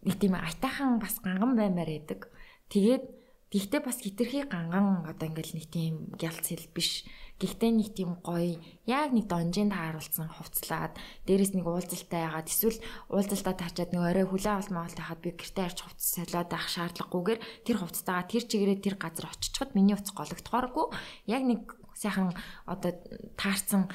[0.02, 2.34] нэг тийм айтайхан бас ганган баймаар байдаг.
[2.74, 3.06] Тэгээд
[3.54, 7.06] Гэхдээ бас хитрхи ганган одоо ингээл нэг тийм гялц хэл биш.
[7.38, 8.58] Гэхдээ нэг тийм гоё
[8.90, 10.98] яг нэг донжинд тааруулсан хувцлаад
[11.30, 12.80] дээрэс нэг уулзалтай яагаад эсвэл
[13.12, 17.78] уулзалтаа таачаад нэг орой хүлээ маалт хахад би гэртээ арч хувц солиод авах шаардлагагүйгээр тэр
[17.84, 20.86] хувцтайгаа тэр чигээрээ тэр газар очичход миний утас гологдохооргүй
[21.28, 21.62] яг нэг
[21.94, 22.32] сайхан
[22.66, 22.92] одоо
[23.36, 23.92] таарсан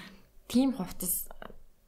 [0.51, 1.31] тийм хувцас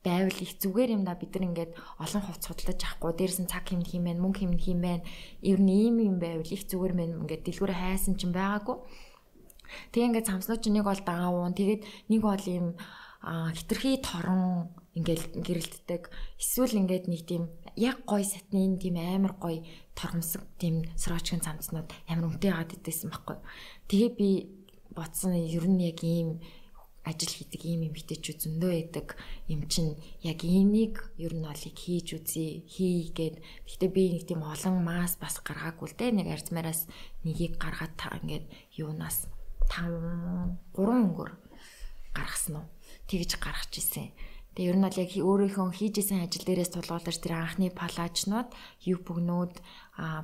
[0.03, 1.14] байвал их зүгээр юм да.
[1.14, 3.12] Бид нар ингээд олон хувц судалж авахгүй.
[3.14, 5.03] Дээрс нь цаг хэмнэх юм байна мөнгө хэмнэх юм байна.
[5.40, 8.76] Ер нь ийм юм байвал их зүгээр мэн ингээд дэлгүүрээ хайсан ч байгаагүй.
[9.94, 12.76] Тэг ингээд цамцнууд чинь нэг бол даавуун тэгээд нэг бол ийм
[13.22, 16.11] хитрхи торон ингээл гэрэлтдэг.
[16.36, 17.48] Эсвэл ингээд нэг тийм
[17.78, 23.38] яг гой сатны тийм амар гой тормсог тийм срочгийн цамцнууд амар үнэтэй яагаад идсэн байхгүй.
[23.88, 24.30] Тэгээ би
[24.92, 26.42] бодсон ер нь яг ийм
[27.03, 29.18] ажил хийдэг ийм эмэгтэйчүүд зөндөө байдаг.
[29.50, 34.86] Юм чин яг энийг ер нь олыг хийж үзье хийгээд гэхдээ би нэг тийм олон
[34.86, 36.14] мас бас гаргаагүй л дээ.
[36.14, 36.86] Нэг арзмаараас
[37.26, 38.46] нэгийг гаргаад та ингээд
[38.78, 39.26] юунаас
[39.66, 41.30] 5 3 өнгөр
[42.14, 42.66] гаргасан уу?
[43.11, 44.14] Тэгж гаргаж исэн
[44.53, 48.53] Тэгээ ер нь бол яг өөрийнхөө хийжсэн ажил дээрээс тулгуурлаж тэр анхны палажнууд,
[48.84, 49.55] юпгнүүд,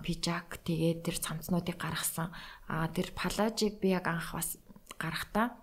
[0.05, 2.29] пижак тэгээд тэр цамцнуудыг гаргасан.
[2.68, 4.61] А тэр палажийг би яг анх бас
[5.01, 5.57] гарахтаа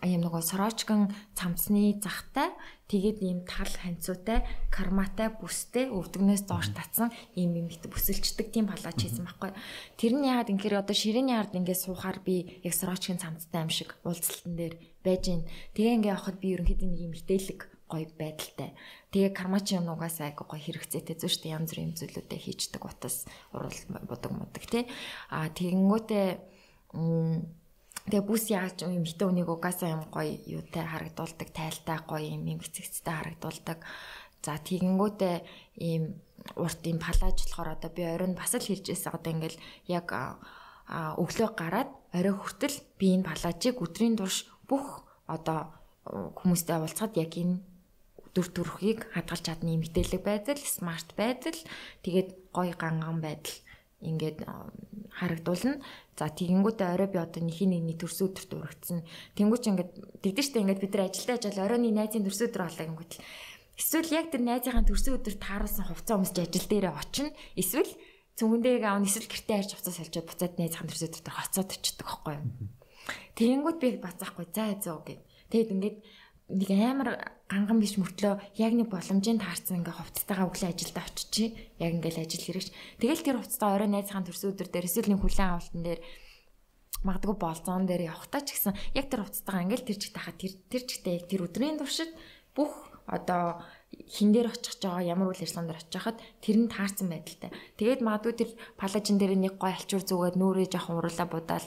[0.00, 2.56] ийм нөгөө сорочкон цамцны захтай
[2.88, 4.42] тэгээд ийм тал ханцуутай
[4.72, 9.52] карматай бүстэй өвдгнээс доош татсан ийм юм их бүсэлчдэг тийм палач хийсэн байхгүй.
[10.00, 13.94] Тэр нь яагаад инхээр одоо ширээний ард ингээд суухаар би яг сорочкын цамцтай юм шиг
[14.02, 14.74] уулзалтан дээр
[15.04, 15.44] байж гин.
[15.76, 18.72] Тэгээ ингээд явахад би ерөнхийдөө нэг юм хитээлэг гоё байдалтай.
[19.12, 23.74] Тэгээ кармачи юм угаасаа айгу гоё хэрэгцээтэй зү штэ янз бүрийн зүйлүүдээ хийждэг утас урал
[24.06, 24.86] бодог модог тий.
[25.28, 26.28] А тэгэнгүүтээ
[28.08, 32.60] Тэгээ бүс яаж юм хитэ үнийг угаасаа юм гоё юутай харагдуулдаг, тайлтай гоё юм юм
[32.64, 33.78] эцэгцтэй харагдуулдаг.
[34.40, 35.36] За тэгэнгүүтээ
[35.84, 36.16] ийм
[36.56, 39.58] урт ийм палаж болохоор одоо би оройн бас л хэлжээсээ одоо ингээл
[39.92, 40.08] яг
[40.90, 45.76] өглөө гараад орой хүртэл би энэ палажийг өдрийн турш бүх одоо
[46.08, 47.60] хүмүүстэй уулзахад яг энэ
[48.34, 51.58] дүр төрхийг хадгалж чадны мэдээлэг байдал, смарт байдал,
[52.06, 53.56] тэгээд гоё ганган байдал
[54.00, 54.46] ингээд
[55.12, 55.82] харагдуулна.
[56.20, 59.00] За тэгэнгүүтээ орой би одоо нэхий нэгний төрсөн өдөрт урагдсан.
[59.40, 59.90] Тэнгүүч ингээд
[60.20, 63.24] тэгдэж штэ ингээд бид нар ажилдаа ажил оройны найзын төрсөн өдөр болоо гингүүт л.
[63.80, 67.32] Эсвэл яг тэр найзынхаа төрсөн өдөр тааруулсан хувцас өмсч ажил дээрээ очино.
[67.56, 67.92] Эсвэл
[68.36, 72.44] цүнгэндээ аав эсвэл гэртээ харж хувцас солиод буцаад найзынхаа төрсөн өдөр хоцоод очдөг байхгүй юу.
[73.40, 75.20] Тэгэнгүүт би бацаахгүй за зөө гэв.
[75.48, 75.96] Тэгэд ингээд
[76.50, 77.10] нэг амар
[77.46, 81.44] ганган биш мөртлөө яг нэг боломжийн таарсан ингээ хувцастайгаа өглөө ажилдаа очичи
[81.78, 85.50] яг ингээл ажил хэрэгч тэгэл тэр хувцастаа орой найзхан төрсөн өдөр дээр эсвэл нэг хүлэн
[85.50, 86.00] авалтан дээр
[87.06, 90.82] магадгүй болзоон дээр явахтаа ч гэсэн яг тэр хувцастайгаа ингээл тэр чигт хахад тэр тэр
[90.84, 92.12] чигтээ яг тэр өдрийн туршид
[92.52, 93.62] бүх одоо
[94.06, 97.50] хин дээр очих жоо ямар үйл ажиллагаанд очих хахад тэр нь таарсан байдалтай.
[97.78, 101.66] Тэгээд магадгүй тэр палажин дээр нэг гой алчуур зүгээд нүрээ жоохон уруулаа будаал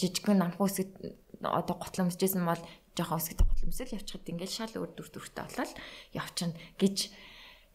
[0.00, 0.88] жижигхэн намхуу хэсэг
[1.42, 2.62] одоо готломжжсэн бол
[2.96, 5.72] жоохон өсгөдөг хөтлөмсөл явчихад ингээл шал өөр дүр төрхтэй болол
[6.12, 6.96] явчихна гэж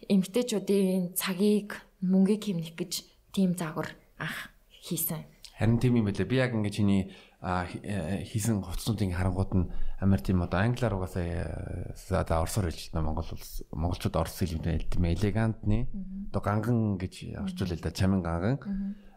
[0.05, 2.91] эмгтээчүүдийн цагийг мөнгийг хэмнэх гэж
[3.33, 5.25] тийм заагвар анх хийсэн.
[5.57, 6.29] Харин тийм юм байлаа.
[6.29, 7.09] Би яг ингээд чиний
[7.41, 9.69] хийсэн хувцснуудын харангууд нь
[10.01, 13.09] амар тийм одоо англиар угаасаа за орсоор хэлж байна.
[13.09, 15.89] Монгол улс монголчууд орс хэлбэр тийм элегантны
[16.29, 18.61] одоо ганган гэж орчуулъя да чамин ганган.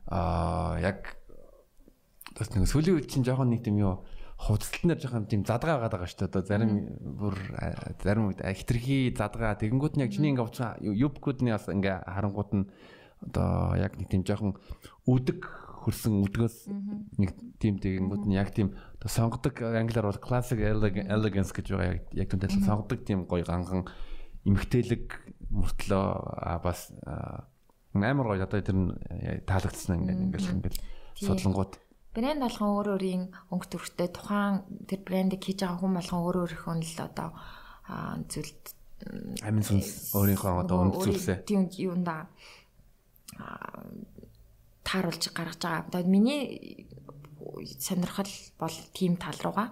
[0.09, 1.21] Аа яг
[2.37, 4.05] бас нэг сүүлийн үед чинь жоохон нэг тийм юу
[4.41, 6.31] хувцалтнаар жоохон тийм задгаа байгаа даа шүү дээ.
[6.33, 6.73] Одоо зарим
[7.21, 7.37] бүр
[8.01, 12.65] зарим үед хитрхи задгаа тэгэнгүүт нь яг чиний ингээ уцаа юбкуудны бас ингээ харангууд нь
[13.21, 14.57] одоо яг нэг тийм жоохон
[15.05, 15.45] үдэг
[15.85, 16.57] хөрсөн үдгөөс
[17.21, 17.31] нэг
[17.61, 22.41] тийм тэгэнгүүт нь яг тийм одоо сонгодог англиар бол classic elegance гэж байгаа яг тийм
[22.41, 23.85] адилхан сонгодог тийм гоё ганган
[24.49, 25.05] эмгтээлэг
[25.53, 26.05] мөртлөө
[26.65, 26.89] бас
[27.93, 28.45] амар гоё.
[28.49, 28.77] Одоо тэр
[29.45, 30.81] таалагдсан ингээ ингээл ингээл
[31.21, 31.77] судлангууд
[32.21, 36.75] брэнд болгон өөр өөрийн өнгө төрхтэй тухайн тэр брендийг хийж байгаа хүн болгон өөр өөрийнхөө
[36.77, 37.29] л одоо
[38.29, 38.65] зүйлд
[39.49, 42.29] амин сүнс өөрийнхөө одоо өнгө зүйлсээ тийм юунда
[44.85, 45.87] тааруулж гаргаж байгаа.
[45.89, 46.87] Одоо миний
[47.79, 49.69] сонирхол бол тийм тал руугаа.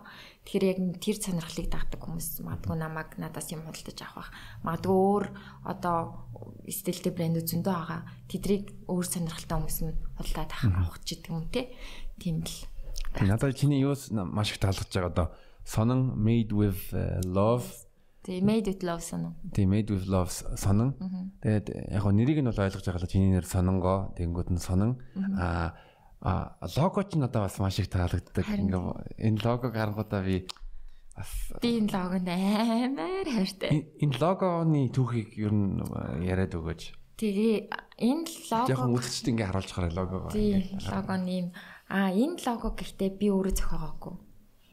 [0.49, 4.33] Тэгэхээр яг тэр сонирхлыг дагдаг хүмүүс магадгүй намайг надаас юм худалдаж авах бах.
[4.65, 5.25] Магадгүй өөр
[5.69, 6.25] одоо
[6.65, 8.09] стилтэй брэнд зөндөө байгаа.
[8.33, 11.69] Тэдрийг өөр сонирхолтой хүмүүс нь худалдаад авах ч гэдэг юм те.
[12.17, 12.65] Тийм л.
[13.21, 15.27] Надад чиний юус маш их таалагдж байгаа одоо
[15.69, 17.69] сонон made with э, love
[18.25, 19.37] Тэгээ made with love сонон.
[19.53, 20.97] Тэгээ made with love сонон.
[21.45, 24.97] Тэгээд яг нэрийг нь бол ойлгож байгаа л чиний нэр сононгоо тэгэнгүүт нь сонон.
[25.37, 25.77] Аа
[26.21, 28.43] А лого ч надад бас маш их таалагддаг.
[28.43, 30.47] Ингээ энэ логог харангуудаа би
[31.15, 31.31] бас
[31.63, 33.87] би энэ логонд амар хайртай.
[34.03, 35.79] Энэ логоны түүхийг ер нь
[36.27, 36.83] яриад өгөөч.
[37.23, 37.71] Тэгээ
[38.03, 40.31] энэ лого яг үзэгчд ингээ харуулж хараа логоо.
[40.35, 41.47] Тийм лого нь юм.
[41.87, 44.15] А энэ лого гэхдээ би өөрөө зохиогоогүй.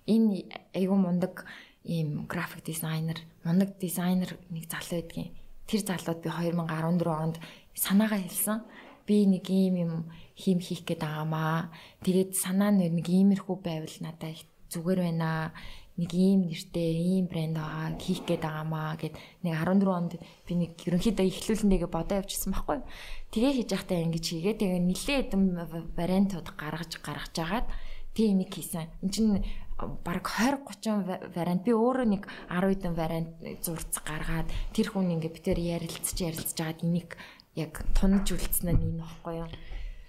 [0.10, 1.46] Энэ айгүй мундаг
[1.86, 5.34] ийм график дизайнер, мундаг дизайнер нэг залуу байдгийн.
[5.70, 7.38] Тэр залууд би 2014 онд
[7.78, 8.62] санаагаа хэлсэн.
[9.06, 9.94] Би нэг ийм юм
[10.36, 11.72] хийм хийх гээд байгаамаа.
[12.04, 15.56] Тэгээд санаа нь нэг иймэрхүү байвал надад их зүгээр байна
[15.96, 19.16] нэг ийм нэртэй ийм брэнд байгаа хийх гээд байгаамаа гэд
[19.48, 20.14] нэг 14 онд
[20.44, 22.84] би нэг ерөнхийдөө ихлүүлнэгээ бодоо явчихсан байхгүй.
[23.32, 25.44] Тэгээ хийж байхдаа ингэж хийгээ тэгээ нилээ хэдэн
[25.96, 27.68] вариантууд гаргаж гаргаж агаад
[28.12, 28.92] тийм нэг хийсэн.
[29.08, 29.40] Энд чинь
[30.04, 33.32] бараг 20 30 вариант би өөрөө нэг 10 хэдэн вариант
[33.64, 37.16] зурц гаргаад тэр хүн ингээ битээр ярилцж ярилцж агаад энийг
[37.56, 39.50] яг тунаж үлдсэн нь энэ баггүй юу.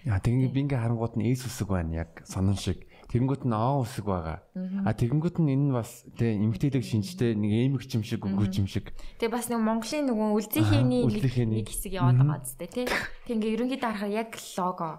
[0.06, 3.86] Яа тэгээ би ингээ харангууд нь эс үсэг байна яг сонон шиг Тэгэнгүүт нь аа
[3.86, 4.42] үсэг байгаа.
[4.82, 8.66] А тэгэнгүүт нь энэ нь бас тэ эмгтээлэг шинжтэй нэг эмэг чим шиг өгөөч юм
[8.66, 8.90] шиг.
[9.22, 12.90] Тэгээ бас нэг Монголын нөгөө үлзийхээний нэг хэсэг яваад байгаа зү тэ.
[12.90, 14.90] Тэг ингээ ерөнхийдөө харахаар яг лого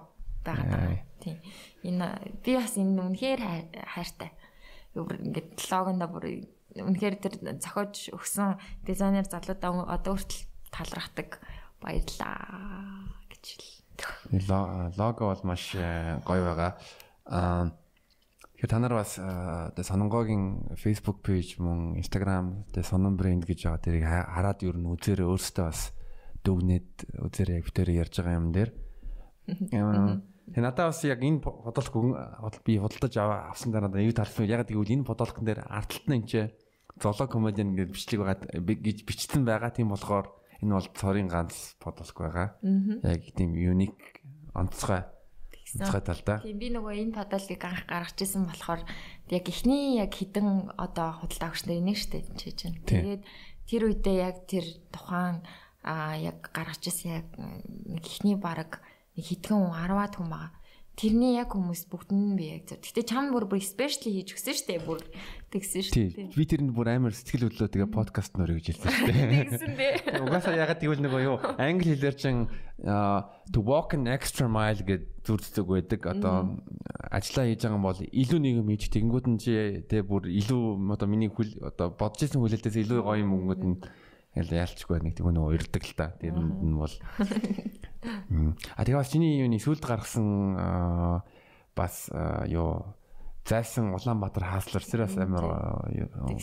[0.48, 1.04] байгаа.
[1.20, 1.38] Тийм.
[1.84, 2.08] Энэ
[2.40, 3.42] би бас энэ үнэхээр
[3.92, 4.32] хайртай.
[4.96, 6.26] Ингээд логондоо бүр
[6.80, 8.56] үнэхээр тэр зохиож өгсөн
[8.88, 11.44] дизайнер залуудаа одоо хүртэл талрахдаг
[11.84, 13.77] баярлаа гэж хэл.
[14.98, 16.78] Лого бол маш э, гоё байгаа.
[17.26, 17.72] Аа
[18.58, 23.86] Тэгэхээр та нар бас одоо Сононгогийн Facebook page мөн Instagram тэгээ Сонон брэнд гэж байгаа
[23.86, 25.94] тэрийг хараад ер нь үзээрээ өөрсдөө бас
[26.42, 28.74] дүгнээд үзээрээ битээр ярьж байгаа юм дээр.
[29.46, 35.06] Тэгээ надад бас яг энэ бодлого би худалдаж авсан дараа юу тарсан яг тэгвэл энэ
[35.06, 36.50] бодлогон дээр артталт нь энэ
[36.98, 42.12] зоолог комедиан гэж бичлэг байгаа гэж бичсэн байгаа тийм болохоор энэ бол цорын ганц бодлого
[42.18, 42.48] байгаа.
[43.04, 43.98] Яг тийм юник
[44.54, 45.06] онцгой
[45.76, 46.40] онцгой талдаа.
[46.42, 48.82] Тийм би нөгөө энэ подолыг анх гаргаж ирсэн болохоор
[49.30, 52.80] яг эхний яг хідэн одоо худалдаа авч нар энийг штэ хийж чинь.
[52.88, 53.22] Тэгээд
[53.68, 55.44] тэр үедээ яг тэр тухайн
[55.84, 57.28] а яг гаргаж ирсэн яг
[58.00, 58.80] эхний баг
[59.18, 60.52] хитгэн 10-аад хүн байгаа
[60.98, 62.82] тэрний яг хүмүүс бүгд нь би яг зөв.
[62.82, 64.82] Гэтэ чам бүр бүр спешиали хийж өгсөн шүү дээ.
[64.82, 65.00] Бүр
[65.54, 66.34] тэгсэн шүү дээ.
[66.34, 69.46] Би тэрэнд бүр амар сэтгэл хөдлөө тэгээ подкаст нөр гэж хэлсэн шүү дээ.
[69.46, 69.94] Тэгсэн дээ.
[70.26, 72.50] Угаасаа ягаад тэгвэл нөгөө юу англи хэлээр чин
[73.54, 76.02] to walk an extra mile гэд зүрддэг байдаг.
[76.02, 76.58] Одоо
[77.14, 79.54] ажиллаа хийж байгаа бол илүү нэг юм хийж тэгэнгүүт нь чи
[79.86, 83.78] тэгээ бүр илүү одоо миний хүл одоо бодож исэн хүлээлтээс илүү гоё юм өнгөд нь
[84.38, 86.14] Тэгэл яалчгүй нэг тийм нөгөө урддаг л та.
[86.22, 86.94] Тэрэнд нь бол
[88.78, 91.26] А тэгээ бас чиний юуны сүлд гаргасан
[91.74, 92.14] бас
[92.46, 92.94] юу
[93.48, 95.46] зайсан Улаанбаатар хааслар зэрэг амар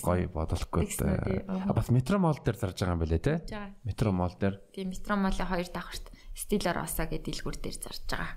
[0.02, 0.90] гоё бодлохгүй.
[1.46, 3.34] А бас метро мол дээр зарж байгаа юм байна те.
[3.84, 4.58] Метро мол дээр.
[4.72, 8.32] Тийм метро молын хоёр давхарт стилэр осаа гэдэг дэлгүүр дээр зарж байгаа.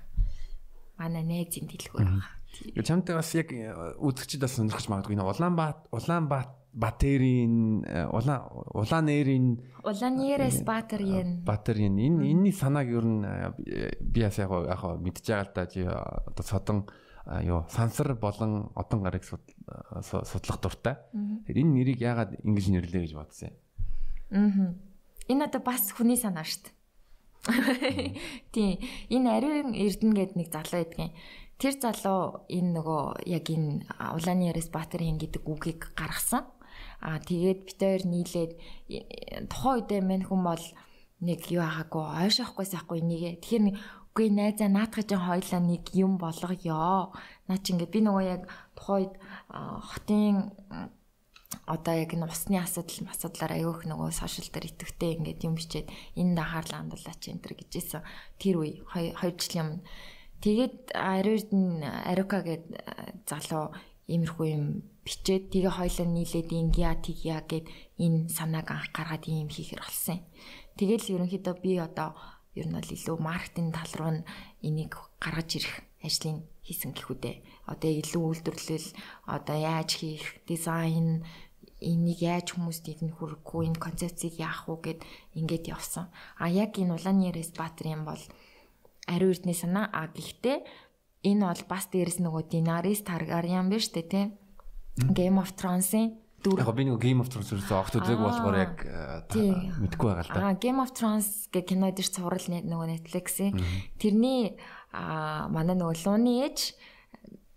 [1.00, 2.38] Манай найзын дэлгүүр байгаа.
[2.84, 5.16] Чамтай бас яг үзэгчд бас сонирхож магадгүй.
[5.16, 8.44] Улаанбаат Улаанбаат Батэрийн улаан
[8.76, 9.46] улаанэрийн
[9.82, 13.24] улаанерээс Батэрийн Батэрийн энэ энэний санааг ер нь
[14.04, 16.78] би бас яг яг мэдж байгаа л да чи одоо содон
[17.42, 20.96] юу сансар болон одон гарыг судлах дуртай.
[21.12, 23.56] Тэгэхээр энэ нэрийг яагаад ингэж нэрлээ гэж бодсон юм.
[24.32, 24.74] Аа.
[25.28, 26.76] Энэ одоо бас хүний санаа шүү дээ.
[28.52, 28.80] Тийм.
[29.12, 31.12] Энэ ариун эрдэнэ гэдэг нэг залуу байдгийн.
[31.60, 33.84] Тэр залуу энэ нөгөө яг энэ
[34.16, 36.48] улааны яриас Батэрийн гэдэг үгийг гаргасан.
[37.00, 38.52] Аа тэгээд бид хоёр нийлээд
[39.50, 40.64] тухайн үедээ мань хүн бол
[41.20, 43.42] нэг юу хаагүй ойшоохгүй сайхгүй нэгэ.
[43.42, 43.76] Тэгэхээр нэг
[44.14, 47.14] үгүй найзаа наадах чинь хойлоо нэг юм болгоё.
[47.46, 48.42] Наа чи ингээд би нөгөө яг
[48.78, 49.14] тухайд
[49.48, 50.58] хотын
[51.66, 56.36] одоо яг энэ усны асуудал асуудлаар аявих нөгөө сошиал дээр итгэвтэй ингээд юм бичээд энэ
[56.36, 58.02] дахаарлаа андуулаач энэ төр гэжсэн
[58.40, 59.84] тэр үе 2 жилийн өмнө
[60.44, 62.64] тэгээд ариурд нь арука гэд
[63.28, 63.76] залуу
[64.08, 64.64] иймэрхүү юм
[65.04, 67.66] бичээд тэгээ хоёлоо нийлээд ингия тгия гэд
[68.00, 70.24] энэ санааг анх гаргаад ийм хийхэр болсон.
[70.80, 72.16] Тэгэл ерөнхийдөө би одоо
[72.56, 74.12] ер нь бол илүү маркетинг тал руу
[74.64, 74.92] энийг
[75.22, 77.36] гаргаж ирэх ажлыг хийсэн гэхүүдээ.
[77.72, 78.88] Одоо илүү үйлдвэрлэл,
[79.26, 81.24] одоо яаж хийх, дизайн
[81.80, 85.00] энийг яаж хүмүүст идэх хүрхгүй энэ концепцийг яах вэ гэд
[85.38, 86.10] ингээд явсан.
[86.38, 88.22] А яг энэ улааны ярэс баатар юм бол
[89.06, 90.58] ариун эрдний санаа а гэхдээ
[91.24, 94.22] энэ бол бас дээрэс нөгөө Динарис Таргариан биш үү те
[94.98, 96.62] Game of Thrones-ийн дүр.
[96.62, 98.74] Яг би нэг Game of Thrones үзсэн огт үзег болохоор яг
[99.34, 100.42] мэдэхгүй байгаа л да.
[100.50, 103.54] Аа Game of Thrones гэх кино дээр цуврал нөгөө Netflix-ийн
[103.98, 104.58] тэрний
[104.94, 106.78] аа манай нөгөө лууны ээж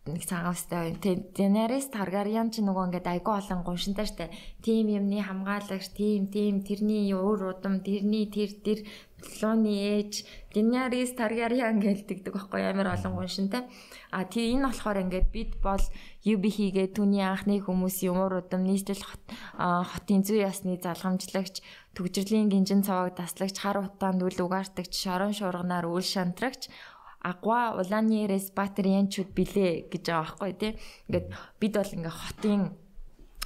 [0.10, 0.98] нэг цагаан өстэй
[1.38, 4.34] Daenerys Targaryen ч нөгөө ингээд айгүй олон гуншинтай штэ.
[4.66, 8.82] Тим юмны хамгаалагч, тим тим тэрний уур удам, тэрний тэр тэр
[9.42, 13.70] лууны ээж Daenerys Targaryen гэлдэгдэг байхгүй амар олон гуншинтай.
[14.12, 15.84] А тий энэ болохоор ингээд бид бол
[16.26, 19.06] UB хийгээ түүний анхны хүмүүсийн уур удам нийслэл
[19.56, 21.64] хотын зүй ясны залгамжлагч,
[21.96, 26.68] төгжрлийн гинжин цаваг даслагч, хар утаанд үл угаартагч, шорон шуурганаар үл шантрагч
[27.22, 30.72] агва улааны респатрианчуд билээ гэж байгаа байхгүй тий.
[31.08, 31.28] Ингээд
[31.62, 32.62] бид бол ингээ хотын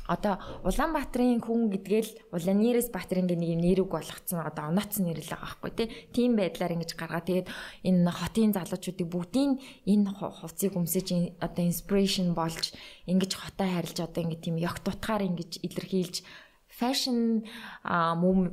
[0.06, 5.50] одоо Улаанбаатарын хүн гэдгээл Улаанерээс Баатарын нэг юм нэрүг болгоцсон одоо онооцсон нэр л байгаа
[5.50, 5.88] байхгүй тий.
[6.14, 7.26] Тийм байдлаар ингэж гаргаа.
[7.26, 7.48] Тэгээд
[7.90, 9.52] энэ хотын залуучуудыг бүгдийн
[9.90, 11.08] энэ хувцсыг өмсөж
[11.42, 12.74] одоо inspiration болж
[13.10, 16.22] ингэж хотоо харилж одоо ингэ тийм ёг тутгаар ингэж илэрхийлж
[16.70, 17.44] fashion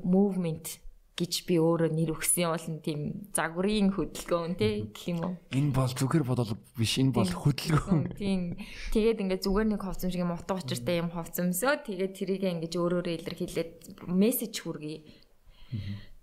[0.04, 0.78] movement
[1.12, 3.00] гэж би өөрөө нэр өгсөн бол тийм
[3.36, 5.34] загварын хөдөлгөөн тий гэх юм уу.
[5.52, 8.16] Энэ бол зүгээр бодол биш энэ бол хөдөлгөөн.
[8.16, 8.56] Тийм.
[8.96, 13.14] Тэгээд ингээд зүгээр нэг ховцом шиг юм утга учиртай юм ховцомсоо тэгээд тэрийг ингээд өөрөөрөө
[13.20, 13.72] илэрхийлээд
[14.08, 14.98] мессеж хүргэе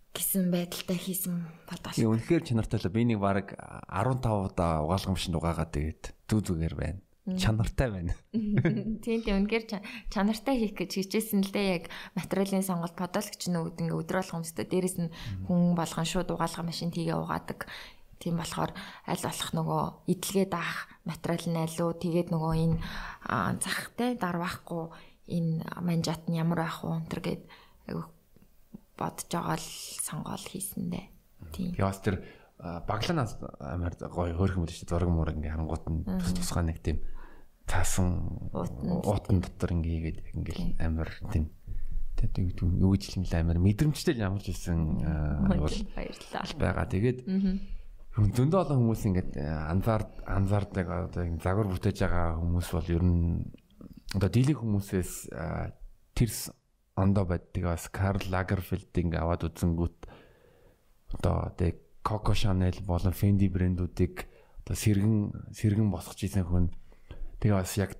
[0.09, 1.35] гэсэн байдалтай хийсэн
[1.69, 1.93] бодол.
[1.93, 3.53] Тийм үнэхээр чанартай л би нэг баг
[3.93, 6.99] 15 удаа угаалгамшинд угаагаад тэгээд зүг зүгээр байна
[7.37, 8.13] чанартай байна.
[9.03, 9.45] Тийм тийм.
[9.45, 9.65] Үнээр
[10.09, 11.83] чанартай хийх гэж хичээсэн л дээ.
[11.83, 15.13] Яг материалын сонголт подологч нүүд ингээ өдрө болгох юмстай дээрэс нь
[15.45, 17.69] хүн болгон шууд угаалгах машин тигээ угаадаг.
[18.19, 18.71] Тийм болохоор
[19.07, 22.77] аль болох нөгөө идэлгээ даах материал нь алуу тэгээд нөгөө энэ
[23.63, 24.91] захтай дарвахгүй
[25.29, 27.43] энэ манжат нь ямар байх вэ өнтер гэд
[28.99, 29.69] бодож байгаа л
[30.03, 31.05] сонгоол хийсэндээ.
[31.55, 31.71] Тийм.
[31.79, 32.19] Яас тэр
[32.59, 36.99] багланаас амар гоё хөөрхөн шүү зураг мураг ингээ харангуут нь тус тусгай нэг тийм
[37.69, 39.77] таасан уутан дотор.
[39.77, 41.53] ингээ хийгээд ингээл амар тийм
[42.17, 44.79] тэгээд юу гэж хэлмэл амар мэдрэмжтэй ямар ч хэлсэн
[45.61, 46.43] бол баярлалаа.
[46.57, 46.85] байгаа.
[46.89, 47.19] Тэгээд
[48.17, 53.47] зөндөө олон хүмүүс ингээд анзаар анзаардаг одоо загвар бүтээж байгаа хүмүүс бол ер нь
[54.17, 55.29] одоо дийлэг хүмүүсээс
[56.17, 56.51] тэрс
[56.99, 59.97] ондоо байддаг бас Карл Лагерфельдинг аваад үзэнгүүт
[61.15, 64.27] одоо тэг Coco Chanel болон Fendi брэндүүдийг
[64.65, 66.73] одоо сэргэн сэргэн босгож ийсэн хүн
[67.39, 67.91] Тэгээ бас яг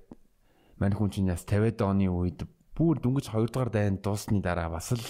[0.80, 2.44] мань хүн чинь яс 50-аад оны үед
[2.76, 5.04] бүр дөнгөж 2 дугаар дайнд дуусны дараа бас л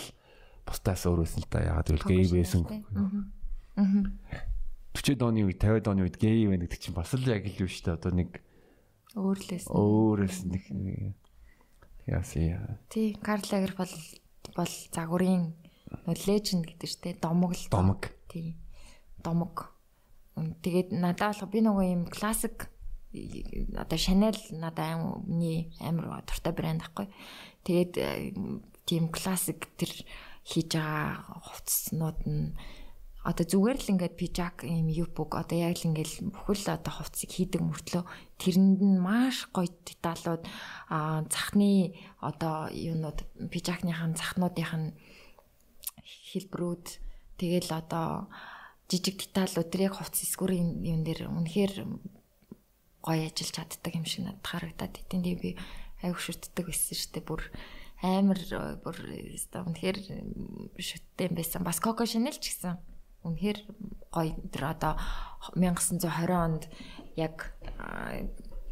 [0.67, 2.63] бусдаас өөрөөсөн л та ягаад гэвэл гей байсан.
[2.67, 3.87] Аа.
[4.95, 7.83] 40-аад оны үед 50-аад оны үед гей байна гэдэг чинь бас л яг л биш
[7.83, 8.43] та одоо нэг
[9.15, 9.67] өөрлөөс.
[9.67, 10.63] Өөрөөс нэг
[12.07, 12.79] яас яа.
[12.91, 15.55] Тий, Карл Лагер бол загварын
[16.07, 17.67] леженд гэдэг чинь домог л.
[17.71, 18.11] Домог.
[18.31, 18.59] Тий.
[19.23, 19.75] Домог.
[20.35, 22.71] Тэгээд надад бол би нөгөө юм классик
[23.13, 27.07] одоо Chanel надад миний амар дуртай брэнд ахгүй.
[27.67, 28.33] Тэгээд э,
[28.87, 29.91] тийм классик тэр
[30.47, 32.55] хийж байгаа хувцснууд нь
[33.21, 37.61] одоо зүгээр л ингээд пижак юм юпуг одоо яг л ингээд бүхэл одоо хувцсыг хийдэг
[37.61, 38.05] мөртлөө
[38.41, 40.49] тэрэнд нь маш гоё деталууд
[40.89, 41.93] а захны
[42.25, 43.21] одоо юунууд
[43.53, 44.97] пижакныхын захнуудынх нь
[46.33, 46.87] хэлбэрүүд
[47.37, 48.33] тэгэл одоо
[48.89, 51.75] жижиг деталууд тэр яг хувцс эсгүүрийн юм дээр үнэхээр
[53.05, 54.95] гоё ажиллаж чаддаг юм шиг надад харагдаад.
[55.09, 55.51] Тэгээ би
[56.05, 57.29] айгу шүтдэг байсан шүү дээ.
[57.29, 57.43] Бүр
[58.01, 58.41] амар
[58.81, 59.99] бүр үнэхээр
[60.77, 61.65] шүттэй юм байсан.
[61.65, 62.77] Бас Coco Chanel ч гэсэн
[63.25, 63.59] үнэхээр
[64.09, 64.97] гоё тэр одоо
[65.57, 66.65] 1920 онд
[67.17, 67.53] яг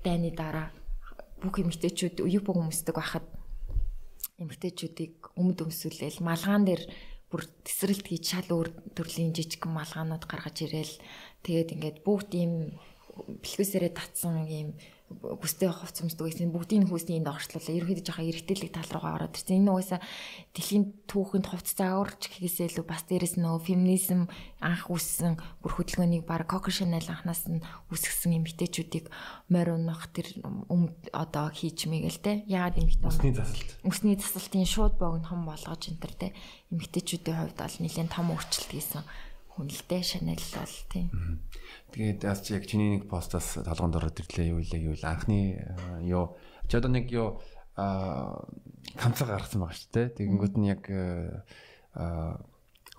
[0.05, 0.72] дайны дараа
[1.45, 3.26] бүх эмэгтэйчүүд юуп хүмүүсдэг байхад
[4.41, 6.83] эмэгтэйчүүдийг өмд өмсүүлээл малгаан дээр
[7.29, 10.95] бүр тесрэлт хийж шал өөр төрлийн жижиг малгаанууд гаргаж ирээл
[11.45, 12.55] тэгээд ингээд бүгд ийм
[13.27, 17.73] бэлгүүсээрээ татсан юм бүстэй хувц өмсдөг гэсэн бүгдийн хүүсний энд орчлуулаа.
[17.81, 19.64] Ерөөхдөө жоохон эргэтэлэг тал руугаа ороод ирсэн.
[19.64, 20.01] Энэ угаасаа
[20.53, 24.29] дэлхийн түүхэнд хувц зааварч гэхээсээ илүү бас дээрэс нөгөө феминизм
[24.61, 29.09] анх үүссэн бүр хөдөлгөөнийг баг Coco Chanel анханаас нь үүсгэсэн юм битэчүүдийг
[29.49, 30.29] морь унах тэр
[31.16, 32.45] одоо хийж мэгэл те.
[32.45, 33.09] Яагаад юм битээ.
[33.09, 33.69] Усны засалт.
[33.89, 36.29] Усны засалтын шууд богинохон болгож энэ төр те.
[36.69, 39.03] Эмэгтэйчүүдийн хувьд бол нэлээд том өөрчлөлт хийсэн
[39.59, 41.11] хүн л дээ Chanel бол тийм.
[41.91, 45.59] Тэгээд бас яг чиний нэг постаас толгонд ороод ирлээ юу илээ гэвэл анхны
[46.07, 46.39] юу?
[46.71, 47.43] Ч одоо нэг юу
[47.75, 50.15] хамцаа гаргасан байгаа шүү дээ.
[50.15, 50.83] Тэгэнгүүт нь яг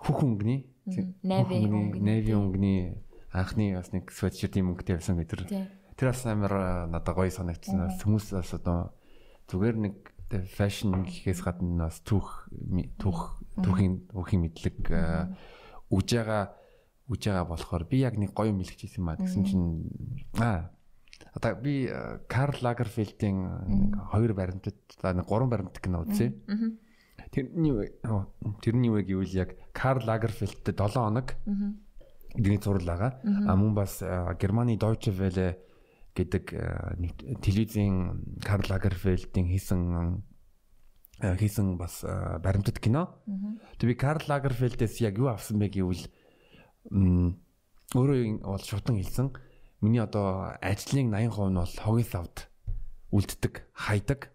[0.03, 0.67] хөх өнгөний
[1.23, 1.63] Navy
[2.03, 2.99] Navy өнгөний
[3.31, 5.47] анхны бас нэг sweatshirt-ийн мөнгөтэй байсан гэдэг.
[5.95, 7.95] Тэр бас амар надад гоё санагдсан.
[8.03, 8.91] Хүмүүс бас одоо
[9.47, 9.95] зүгээр нэг
[10.53, 12.49] fashion гэхээс гадна бас түүх
[13.01, 13.19] түүх
[13.57, 14.77] түүхийн түүхийн мэдлэг
[15.89, 16.53] үж байгаа
[17.09, 19.89] үж байгаа болохоор би яг нэг гоё мэлгэж ирсэн маа гэсэн чинь
[20.37, 20.69] аа
[21.33, 21.89] одоо би
[22.27, 26.33] Карл Лагерфельдийн хоёр баримтад нэг гурван баримт кино үзье.
[27.31, 27.93] Тэрний
[28.61, 31.33] тэрний үе гэвэл яг Карл Лагерфельдтэй 7 хоног
[32.35, 34.01] дний зурлаагаа а мөн бас
[34.39, 35.57] Германы Deutsche Welle
[36.15, 36.45] гэдэг
[37.41, 40.23] телевизийн Карл Лагерфельдийн хийсэн
[41.21, 43.15] хийсэн бас баримтат кино.
[43.77, 46.07] Тэг би Карл Лагерфельдээс яг юу авсан бэ гэвэл
[47.95, 49.33] өөрөө бол шудан хэлсэн.
[49.81, 52.49] Миний одоо ажлын 80% нь бол хогийн савд
[53.11, 54.29] үлддэг, хайдаг.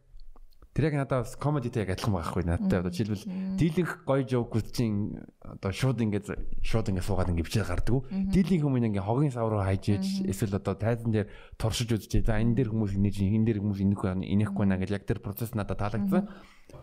[0.74, 5.22] Тэр яг надад бас комедитэй яг адилхан байхгүй надтай одоо жишээлбэл дийлэнх гоё жоокууд чинь
[5.38, 6.34] одоо шууд ингээд
[6.66, 8.02] шууд ингээд суугаад ингээд бичээд гардаг.
[8.10, 11.30] Дийлэнх хүмүүс ингээд хогийн сав руу хайж ээж эсвэл одоо тайзан дээр
[11.62, 12.26] туршиж үзчихээ.
[12.26, 15.54] За энэ дээр хүмүүс инээж энэ дээр хүмүүс инехгүй инехгүй наа гэж яг тэр процесс
[15.54, 16.26] надад таалагдсан.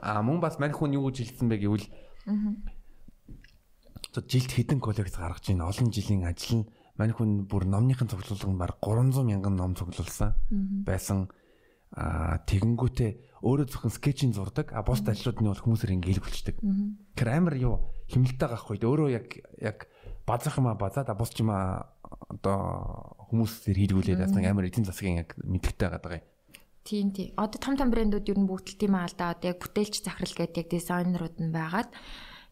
[0.02, 1.88] А мөн бас мань хүн юу гэж хэлсэн бэ гэвэл
[4.12, 5.70] одоо жилд хэдэн коллекц гаргаж байна.
[5.70, 10.36] Олон жилийн ажил нь мань хүн бүр номныхын цуглуулганд баг 300 мянган ном цуглуулсан
[10.84, 11.32] байсан.
[11.92, 14.72] А тэгэнгүүтээ өөрөө зөвхөн скетчинг зурдаг.
[14.72, 16.56] А бус ажлууд нь бол хүмүүсээр ингээд хэлбэлчдэг.
[17.16, 18.80] Тэр амар юу хэмнэлтэй гахгүй.
[18.80, 19.28] Өөрөө яг
[19.60, 19.92] яг
[20.28, 21.92] базах юм а базаад а бус ч юм а
[22.32, 26.31] одоо хүмүүсээр хийлгүүлээд нэг амар эдийн засгийн яг мэдгтэй байгаа юм.
[26.84, 27.30] Тийм тийм.
[27.38, 29.38] Одоо том том брэндүүд ер нь бүгд тийм аа л да.
[29.38, 31.90] Одоо яг бүтээлч захирал гэдэг яг дизайнерууд нь байгаад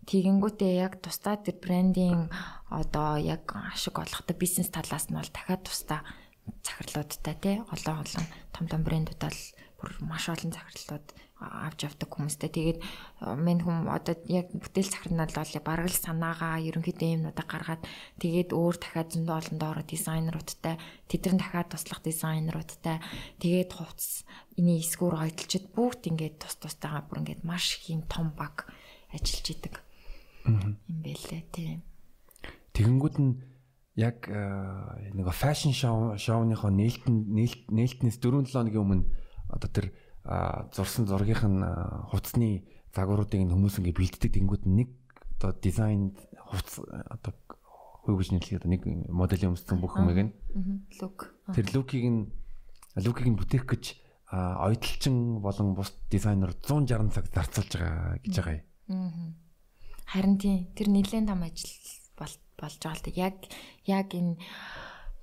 [0.05, 2.29] тэгэнгүүтээ яг тусдаа тэр брендийн
[2.69, 6.01] одоо яг ашиг олохтой бизнес талаас нь бол дахиад тусдаа
[6.65, 9.41] захирлуудтай тий олон олон том том брэндүүд бол
[9.77, 11.05] бүр маш олон захирлууд
[11.39, 12.51] авч явдаг хүмүүстэй.
[12.51, 12.79] Тэгээд
[13.39, 17.83] мен хүм одоо яг бүтээл захирнал бол бараг л санаагаа ерөнхийдөө юмнуудаа гаргаад
[18.19, 20.75] тэгээд өөр дахиад зөндөө олон доороо дизайнеруудтай
[21.07, 22.99] тэдэр нь дахиад туслах дизайнеруудтай
[23.39, 24.27] тэгээд хувцс
[24.59, 28.67] эний эсгүүр ойдолчод бүгд ингээд тус тустайгаа бүр ингээд маш их юм том баг
[29.15, 29.75] ажиллаж идэг.
[30.43, 31.79] юм бэлээ тийм.
[32.75, 33.31] Тэгэнгүүт нь
[33.95, 37.31] яг нэг фэшн шоу шоуныхоо нээлтэн
[37.71, 39.03] нээлтнээс 4 7 хоногийн өмнө
[39.51, 39.91] одоо тэр
[40.73, 41.61] зурсан зургийнх нь
[42.13, 42.63] хувцсны
[42.93, 44.31] загваруудыг нь хүмүүс ингээ бэлддэг.
[44.33, 44.89] Тэнгууд нэг
[45.39, 47.33] одоо дизайн хувцс одоо
[48.05, 50.31] хөөж нийлэх одоо нэг моделийн өмссөн бүх юмыг нь.
[51.01, 51.33] Лук.
[51.53, 52.21] Тэр лукийг нь
[52.97, 53.83] лукийг нь бүтээх гэж
[54.29, 58.57] ойдолчин болон бус дизайнер 160 цаг зарцуулж байгаа гэж байгаа
[58.89, 59.33] юм.
[60.05, 61.73] Харин тийм тэр нэлээд том ажил
[62.17, 63.11] болж байгаа л та.
[63.13, 63.37] Яг
[63.85, 64.37] яг энэ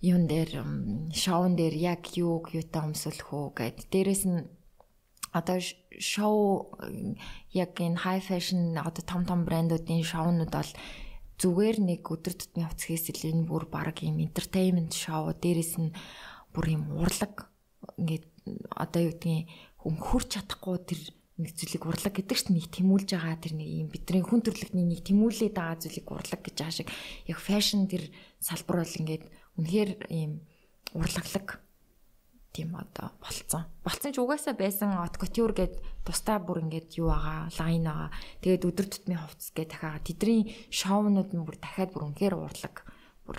[0.03, 0.63] юун дээр
[1.15, 3.79] шоун дээр яг юу юутай өмсөлөх үү гэд.
[3.91, 4.47] Дээрэс нь
[5.37, 5.59] одоо
[6.01, 6.73] шоу
[7.53, 10.73] яг энэ high fashion одоо том том брэндүүдийн шоунууд бол
[11.37, 15.93] зүгээр нэг өдөр тутмын хувцас хийсэл энэ бүр баг юм entertainment шоу дээрэс нь
[16.57, 17.53] бүр юм урлаг.
[18.01, 18.25] Ингээд
[18.73, 21.01] одоо юу гэдгийг хүн хурч чадахгүй тэр
[21.37, 25.05] нэг зүйлийг урлаг гэдэг чинь нэг тэмүүлж байгаа тэр нэг юм бидний хүн төрлөختний нэг
[25.05, 26.89] тэмүүлээд байгаа зүйлийг урлаг гэж аа шиг.
[27.29, 28.09] Яг фэшн тэр
[28.41, 29.25] салбар бол ингээд
[29.61, 30.41] үнэхээр ийм
[30.97, 31.61] урлаглаг
[32.57, 33.69] тийм одоо болцсон.
[33.85, 35.77] Болцсон ч угаасаа байсан от couture гэд
[36.09, 38.11] тусдаа бүр ингээд юу байгаа, лайн байгаа.
[38.41, 42.89] Тэгээд өдөр тутмын хувцас гэ дахиад тэдний шоунууд нь бүр дахиад бүр үнэхээр урлаг.
[43.29, 43.39] Бүр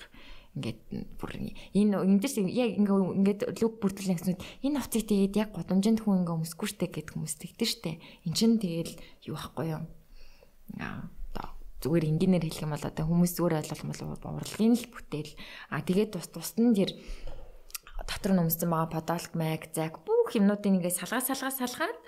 [0.53, 0.79] ингээд
[1.17, 1.31] бүр
[1.73, 6.69] энэ эндээс яг ингээд лук бүртгэл нэгснүүд энэ хувцыг тэгээд яг годомжинд хүн ингээ өмсөхгүй
[6.69, 7.97] штэ гэд хүмүүс тэгдэж штэ.
[8.29, 8.93] Эн чин тэгэл
[9.25, 9.81] юу байхгүй юу?
[10.77, 11.09] Аа
[11.81, 15.33] зүгээр энгийнээр хэлэх юм бол одоо хүмүүс зүгээр ойлгох юм бол урлагийн л бүтээл.
[15.69, 16.97] А тэгээд тус тусд нь тэр
[18.07, 21.99] дотор нь өмсөн байгаа подолк мэг зак бүх юмнуудыг ингээ салгаа салгаа салгаад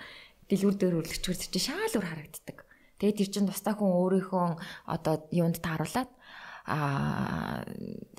[0.48, 2.66] дэлгүүр дээр үлгчгэр чи шаал үр харагддаг.
[2.98, 4.46] Тэгээд тэр чин тустай хүн өөрийнхөө
[4.88, 6.10] одоо юунд тааруулаад
[6.66, 7.62] аа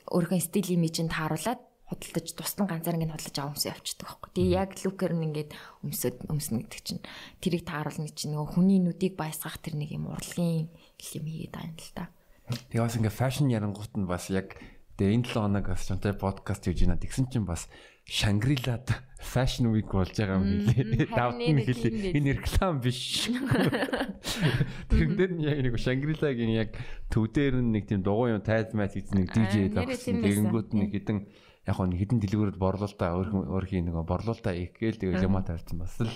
[0.09, 1.61] өөрийнхөө стил имижинд тааруулаад
[1.91, 4.29] худалдаж тусдан ганцаар ингэ худалдаж аваа өмсөй явчихдаг байхгүй.
[4.31, 5.51] Тэгээ яг лукер нь ингээд
[5.83, 7.03] өмсөд өмснө гэдэг чинь
[7.43, 11.91] тэрийг тааруулна чинь нөгөө хүний нүдийг баясгах тэр нэг юм урлагийн юм хийгээд байна л
[11.91, 12.05] та.
[12.71, 14.55] Тэгээ бас ингээ фэшн ярангуут нь бас яг
[15.01, 17.01] Тэгээ энэ 7 хоног бас чамтай подкаст хийж байна.
[17.01, 17.65] Тэгсэн чинь бас
[18.05, 18.85] Шангрилад
[19.17, 21.09] fashion week болж байгаа юм хэлээ.
[21.09, 22.21] Давт нь хэлээ.
[22.21, 23.25] Энэ реклам биш.
[24.93, 26.77] Тэрэн дээр нь яг нэг Шангрилагийн яг
[27.09, 30.21] төв дээр нэг тийм дугуй юм тайз майз хийсэн нэг DJ давсан.
[30.21, 31.17] Тэгэнгүүт нэг хідэн
[31.65, 36.13] яг хоо хідэн дэлгүүрүүд борлуулалтаа өөрхийн нэг борлуулалтаа игээл тэгээ юмаа тавьсан бас л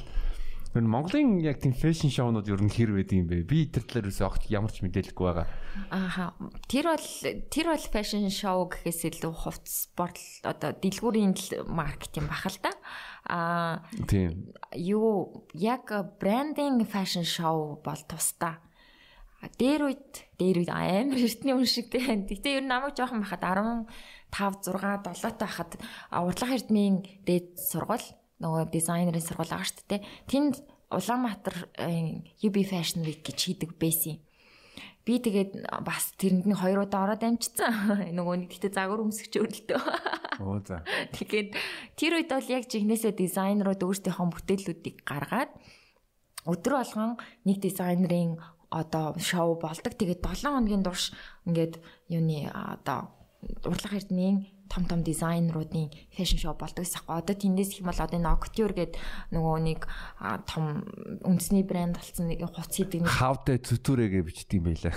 [0.76, 3.48] Тэр Монголын яг тийм фэшн шоунууд ер нь хэр байдаг юм бэ?
[3.48, 5.48] Би тэр талаар үсээ огт ямар ч мэдээлэлгүй байгаа.
[5.88, 6.36] Ааха.
[6.68, 7.08] Тэр бол
[7.48, 11.32] тэр бол фэшн шоу гэхээс илүү хувц спорт одоо дэлгүүрийн
[11.72, 12.76] маркетинг бах л да.
[13.24, 14.52] Аа тийм.
[14.76, 15.88] Юу яг
[16.20, 18.60] брендинг фэшн шоу бол тусдаа.
[19.56, 22.28] Дээр үед дээр үед амар эртний үн шигтэй байна.
[22.28, 25.80] Гэтэ ер нь намайг жоохон байхад 15 6 7 таа хахад
[26.12, 28.04] урдлах эрдмийн дээд сургууль
[28.46, 30.02] нөгөө дизайнерын сургууль байгаа шүү дээ.
[30.30, 30.56] Тэнд
[30.94, 31.58] Улаанбаатар
[32.46, 34.22] UB Fashion Week гэж хийдэг байсан.
[35.06, 37.70] Би тэгээд бас тэрэнд нь хоёр удаа ороод амжицсан.
[38.18, 39.82] Нөгөө нэг тэгтээ загвар өмсгч өрөлтөө.
[40.46, 40.82] Оо за.
[41.14, 41.54] Тэгээд
[41.94, 45.54] тэр үед бол яг жигнэсээ дизайнерууд өөрсдийнхөө бүтээлүүдийг гаргаад
[46.50, 48.42] өдөр болгон нэг дизайнерын
[48.74, 49.94] одоо шоу болдог.
[49.94, 51.14] Тэгээд 7 хоногийн турш
[51.46, 51.78] ингээд
[52.10, 53.14] юуны одоо
[53.62, 57.22] урлах эрдмийн том том дизайнеруудын фэшн шоу болдог гэсэн хэрэг.
[57.22, 59.00] Одоо тэндээс их юм бол одоо Nocture гэдэг
[59.32, 59.80] нөгөө нэг
[60.50, 60.86] том
[61.22, 64.96] үндэсний брэнд болсон нэг хуц хийдэг нэг Хавдэ зүтүрэгээ бичдэг юм байлаа.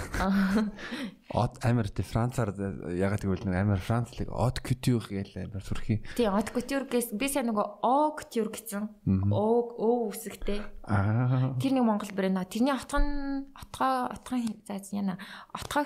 [1.28, 2.56] Од амар тэ Францаар
[2.96, 6.00] ягаад гэвэл нэг амар Францлыг Од Couture гэж амар сурхий.
[6.16, 8.88] Тий, Од Couture гэс би сайн нөгөө О Couture гэсэн.
[9.28, 9.44] О
[9.76, 10.64] О үсэгтэй.
[10.88, 11.52] Аа.
[11.60, 12.48] Тэр нэг Монгол брэнд.
[12.48, 15.20] Тэрний отгон отгоо отгон зайц яна.
[15.52, 15.84] Отгоо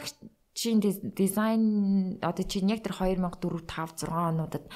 [0.54, 4.68] чин дизайн одоо чин яг тэр 2004 5 6 онуудад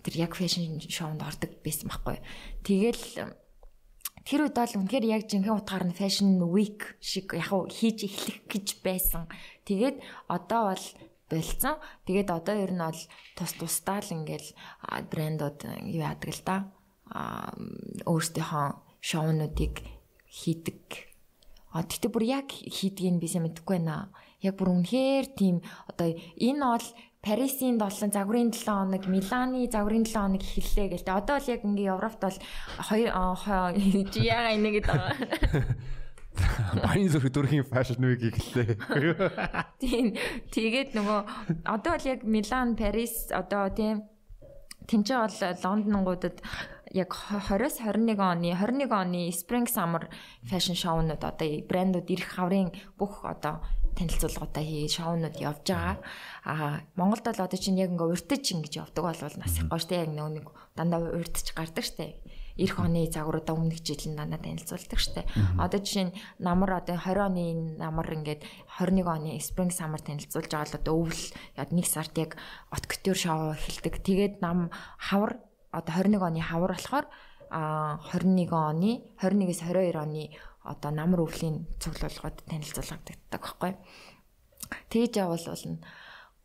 [0.00, 2.18] тэр яг фэшн шоунд ордог байсан байхгүй.
[2.64, 3.04] Тэгэл
[4.24, 8.66] тэр үед бол үнэхээр яг жинхэнэ утгаар нь fashion week шиг яг хийж эхлэх гэж
[8.80, 9.28] байсан.
[9.68, 10.86] Тэгээд одоо бол
[11.28, 11.76] болцсон.
[12.08, 13.00] Тэгээд одоо ер нь бол
[13.36, 14.48] тус тусдаа л ингээл
[15.12, 16.56] брэндууд юу яадаг л да.
[17.12, 17.52] Аа
[18.08, 18.66] өөрсдийнхөө
[19.04, 19.84] шоунуудыг
[20.26, 21.10] хийдэг.
[21.72, 24.10] А тэгтээ бүр яг хийдгийг би сайн мэдэхгүй байна.
[24.40, 26.86] Яг бүр үнэхээр тийм одоо энэ бол
[27.20, 31.12] Парисын 7 загварын 7 хоног, Миланы загварын 7 хоног эхэллээ гэлтэй.
[31.12, 32.38] Одоо л яг ингээ Европт бол
[32.88, 35.12] 2 чи яага гэдэг байгаа.
[36.84, 38.68] Баян зүрх дөрхийн фэшн вик эхэллээ.
[39.82, 40.16] Тийм.
[40.48, 41.20] Тэгээд нөгөө
[41.68, 44.08] одоо л яг Милан, Парис одоо тийм
[44.88, 46.40] тэнцээ бол Лондонгуудад
[46.90, 50.08] яг 20-с 21 оны 21 оны Spring Summer
[50.42, 53.62] fashion show-нууд одоо брэндүүд ирэх хаврын бүх одоо
[53.96, 55.96] танилцуулгуудаа хий шоунууд явж байгаа.
[56.44, 60.04] Аа Монголд бол одоо чинь яг ингээ уртж ингэж явдаг болвол нас их гоё штэ
[60.04, 62.20] яг нэг дандаа уртж гардаг штэ.
[62.60, 65.24] Ирэх оны загваруудаа өмнөх жил нь дандаа танилцуулдаг штэ.
[65.56, 67.44] Одоо жишээ нь намар одоо 20 оны
[67.78, 68.44] намар ингээд
[68.78, 71.24] 21 оны spring summer танилцуулж байгаа л одоо өвөл
[71.56, 72.36] яг нэг сард яг
[72.68, 74.02] откотер шоу эхэлдэг.
[74.04, 74.68] Тэгээд нам
[74.98, 75.40] хавар
[75.72, 77.06] одоо 21 оны хавар болохоор
[77.50, 80.30] а 21 оны 21-с 22 оны
[80.70, 83.74] одоо намар өвлийн цуглуулгад танилцуулгадаг байхгүй.
[84.90, 85.64] Тэгж явал бол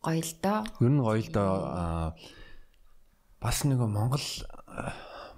[0.02, 0.66] гоё л доо.
[0.82, 1.54] Ер нь гоё л доо
[3.38, 4.26] бас нэг Монгол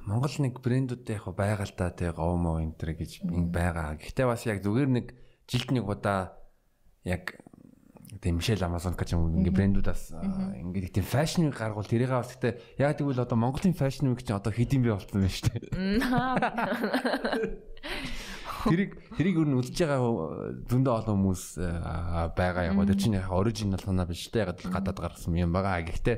[0.08, 4.00] Монгол нэг брэндүүдтэй яг байгаа л да тэг говмо энэ төр гэж байгаа.
[4.00, 5.12] Гэхдээ бас яг зүгээр нэг
[5.44, 6.32] жилд нэг удаа
[7.04, 7.36] яг
[8.24, 12.96] Мишель Амазонка ч юм ингээ брэндүүдээс ингээ тийм фэшн вик гаргуул тэрийг бас гэхдээ яг
[12.96, 16.00] тэгвэл одоо Монголын фэшн вик чинь одоо хэдийн бий болсон байна шүү дээ.
[18.72, 20.02] Тэрийг тэрийг юу н үзэж байгаа
[20.66, 21.42] зөндөө олон хүмүүс
[22.34, 25.86] байгаа яг гоо тэр чинь яг оригинал санаа биш тэ яг гадаад гаргасан юм байгаа.
[25.86, 26.16] Гэхдээ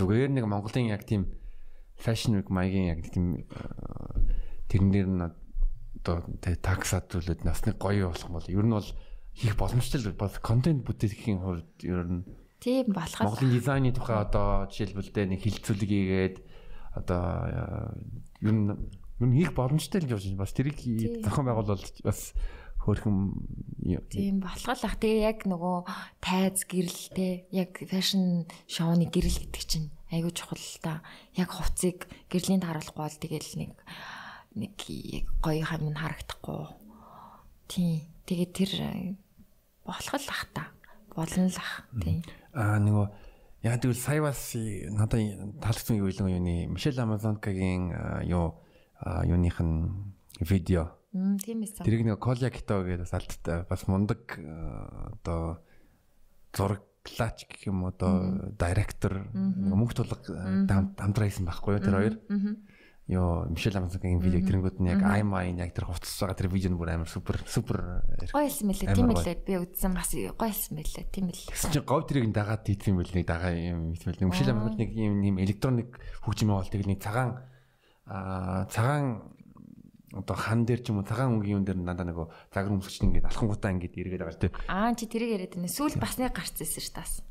[0.00, 1.28] зүгээр нэг Монголын яг тийм
[2.00, 3.44] fashion week маягийн яг тийм
[4.72, 5.24] тэрэн дээр нь
[6.00, 6.24] одоо
[6.64, 8.88] таксад зүйлүүд нас нэг гоё болох бол ер нь бол
[9.36, 12.24] хийх боломжтой л бол контент бүтээхийн хувьд ер нь
[12.60, 13.20] тийм болох.
[13.20, 16.36] Монголын дизайны тухай одоо жишээлбэл нэг хилцүүлэг хийгээд
[16.96, 17.92] одоо
[18.40, 18.72] ер нь
[19.20, 20.42] Юу хийх боломжтой л явж байна.
[20.42, 20.80] Бас тэрийг
[21.20, 22.32] зохион байгуулалт бас
[22.80, 23.36] хөөрхөн
[24.08, 24.96] тийм болох л ах.
[24.96, 25.76] Тэгээ яг нөгөө
[26.24, 31.04] тайз гэрэлтэй яг фэшн шоуны гэрэл гэдэг чинь айгүй чухал л та.
[31.36, 33.72] Яг хувцыг гэрлийн харуулахгүй бол тэгэл нэг
[34.56, 34.74] нэг
[35.44, 36.72] гоё хам нь харагдахгүй.
[37.68, 38.08] Тийм.
[38.24, 38.72] Тэгээ тэр
[39.84, 40.72] болох л ах та.
[41.12, 41.84] Болно л ах.
[42.00, 42.24] Тийм.
[42.56, 43.06] Аа нөгөө
[43.68, 47.92] яг тэгвэл сая бас надад таалагдсан юу вэ юуны Мишель Амазонкагийн
[48.24, 48.56] юу
[49.04, 50.96] юуных нь видео.
[51.12, 51.82] Тийм ээ.
[51.82, 55.58] Тэрийг нэг Коля Кито гэдэг бас алттай бас мундаг одоо
[56.54, 60.16] зураглаач гэх юм одоо директор мөнгө тулга
[60.68, 62.16] хамтраа хийсэн байхгүй юу тэр хоёр.
[63.10, 66.70] Йоо Мишель Амазонгийн видео тэрэнгүүд нь яг ай майн яг тэр хувцас байгаа тэр видео
[66.70, 71.42] нь бүр амар супер супер гоёлсан мэлээ тиймэлээ би үзсэн бас гоёлсан мэлээ тийм л.
[71.50, 75.42] Тэгсэн чинь говь тэрийг дагаад хийсэн мэл нэг дагаа юм хэлмэл Мишель Амазон нэг юм
[75.42, 77.42] электроник хөгжим яваал тэгэл нэг цагаан
[78.10, 79.22] аа цагаан
[80.10, 83.30] одоо хан дээр ч юм уу цагаан өнгийн юм дээр надаа нөгөө загар өмсгч ингээд
[83.30, 84.54] алхангуудаа ингээд эргээд байгаа тийм.
[84.66, 85.70] Аа чи тэрийг яриад байна.
[85.70, 87.22] Сүүл бас нэг гарцсан ш тас.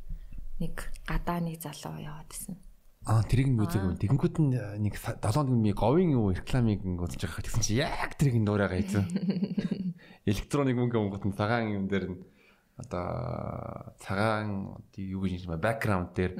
[0.63, 2.55] Нэг гадаа нэг залуу яваад исэн.
[3.03, 3.83] Аа тэрийг нь үзег.
[3.99, 8.47] Тэгэнгүүт нь нэг 7 өдрийн говийн юу рекламыг үзэж байгаа гэсэн чи яг тэрийг нь
[8.47, 9.03] дуурайгаа хийсэн.
[10.31, 12.19] Электроник мөнгө онгот нь цагаан юм дээр нь
[12.79, 16.33] одоо цагаан юу гэж юм бэкграунд дээр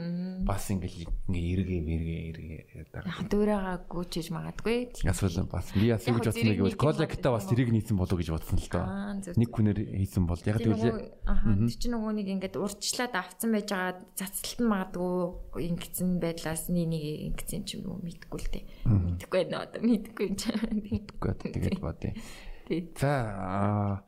[0.47, 2.61] бас ингээл ингээ эргээ мэргээ эргээ
[2.95, 5.03] яг дүүрэгаа гүйчиж магадгүй.
[5.03, 8.29] Эсвэл бас би бас юу гэж бодсон нэг бол коллекта бас тэрийг нийцэн болов гэж
[8.31, 8.85] бодсон л доо.
[9.35, 13.99] Нэг хүнээр хийсэн бол яг тэгвэл аа чинь нөгөө нэг ингээд урдчлаад авцсан байж байгаа
[14.15, 17.03] цацалт нь магадгүй ингэсэн байдлаас нэг нэг
[17.35, 18.63] ингэсэн ч юм уу мэдгүй л дээ.
[18.87, 20.47] Мэдгүй байна одоо мэдгүй юм чи.
[20.55, 22.15] Мэдгүй тэгээд бодъё.
[22.69, 24.05] За аа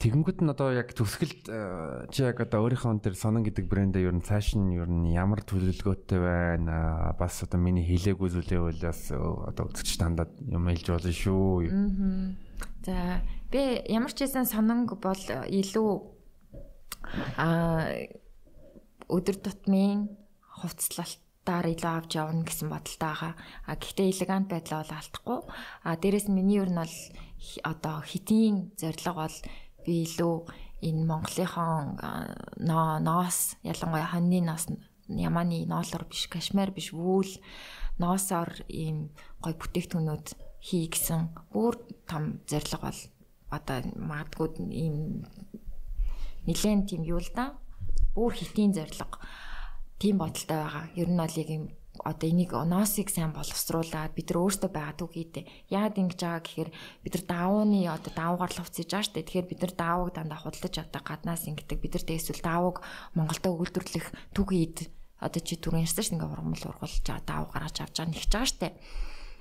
[0.00, 4.16] Тэгэнгүүт нь одоо яг төгсгөлд э, чи яг одоо өөрийнхөө тэр сонон гэдэг брэндээ ер
[4.16, 9.68] нь фэшн ер нь ямар төлөвлөгөөтэй байна бас одоо миний хийлээгүй зүйлээ бол бас одоо
[9.68, 11.68] үзэгч тандаад юм хэлж болно шүү.
[12.80, 13.20] За
[13.52, 13.60] би
[13.92, 15.92] ямар ч хэсэн сононг бол илүү
[17.36, 17.92] а
[19.04, 20.08] өдөр тутмын
[20.64, 23.32] хувцлалтаар илүү авч явна гэсэн бодолтой байгаа.
[23.68, 25.40] А гэхдээ элегант байдлаа бол алдахгүй.
[25.84, 26.96] А дээрэс нь миний ер нь бол
[27.68, 29.36] одоо хитийн зорилго бол
[29.84, 30.36] би илүү
[30.86, 31.98] энэ Монголынхон
[33.04, 34.64] ноос ялангуяа хоньны ноос
[35.08, 37.32] ямааны ноолор биш кашмир биш вүүл
[37.98, 39.10] ноосоор ийм
[39.42, 40.26] гой бүтээгдэхүүнүүд
[40.60, 41.74] хий гэсэн бүр
[42.08, 43.00] том зорилго бол
[43.50, 45.26] одоо магадгүй ийм
[46.46, 47.58] нилээн тийм юу л да
[48.14, 49.18] бүр хитийн зорилго
[50.00, 50.84] тийм бодолтой байгаа.
[50.96, 51.64] Ер нь бол яг юм
[52.04, 56.70] одоо энийг ноосыг сайн боловсруулаад бид нар өөртөө байгаа түгээдээ яагаад ингэж байгаа гэхээр
[57.04, 59.20] бид нар даавууны одоо даавуугаар л хувцсаж байгаа штэ.
[59.20, 62.76] Тэгэхээр бид нар даавууг дандаа худалдаж авдаг гаднаас ингэдэг бид нар тэгэсвэл даавууг
[63.12, 64.76] Монголдо үйлдвэрлэх түгээд
[65.20, 68.48] одоо чи түрүүн ярьсан шүү дээ ингээ ургамал ургуулж даав гаргаж авч байгаа нэгч байгаа
[68.48, 68.68] штэ